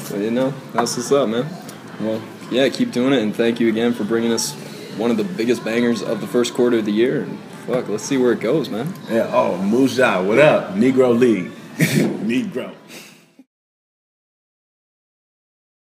so 0.04 0.16
you 0.16 0.30
know, 0.30 0.54
that's 0.72 0.96
what's 0.96 1.10
up, 1.10 1.28
man. 1.28 1.44
Well, 2.00 2.22
yeah, 2.52 2.68
keep 2.68 2.92
doing 2.92 3.12
it, 3.12 3.20
and 3.20 3.34
thank 3.34 3.58
you 3.58 3.68
again 3.68 3.92
for 3.92 4.04
bringing 4.04 4.32
us 4.32 4.52
one 4.96 5.10
of 5.10 5.16
the 5.16 5.24
biggest 5.24 5.64
bangers 5.64 6.02
of 6.02 6.20
the 6.20 6.28
first 6.28 6.54
quarter 6.54 6.78
of 6.78 6.84
the 6.84 6.92
year. 6.92 7.22
And 7.22 7.36
fuck, 7.66 7.88
let's 7.88 8.04
see 8.04 8.16
where 8.16 8.30
it 8.32 8.38
goes, 8.40 8.68
man. 8.68 8.94
yeah 9.10 9.26
oh 9.34 9.58
Muja 9.60 10.24
what 10.24 10.38
up 10.38 10.74
Negro 10.74 11.18
League 11.18 11.50
Negro 12.22 12.72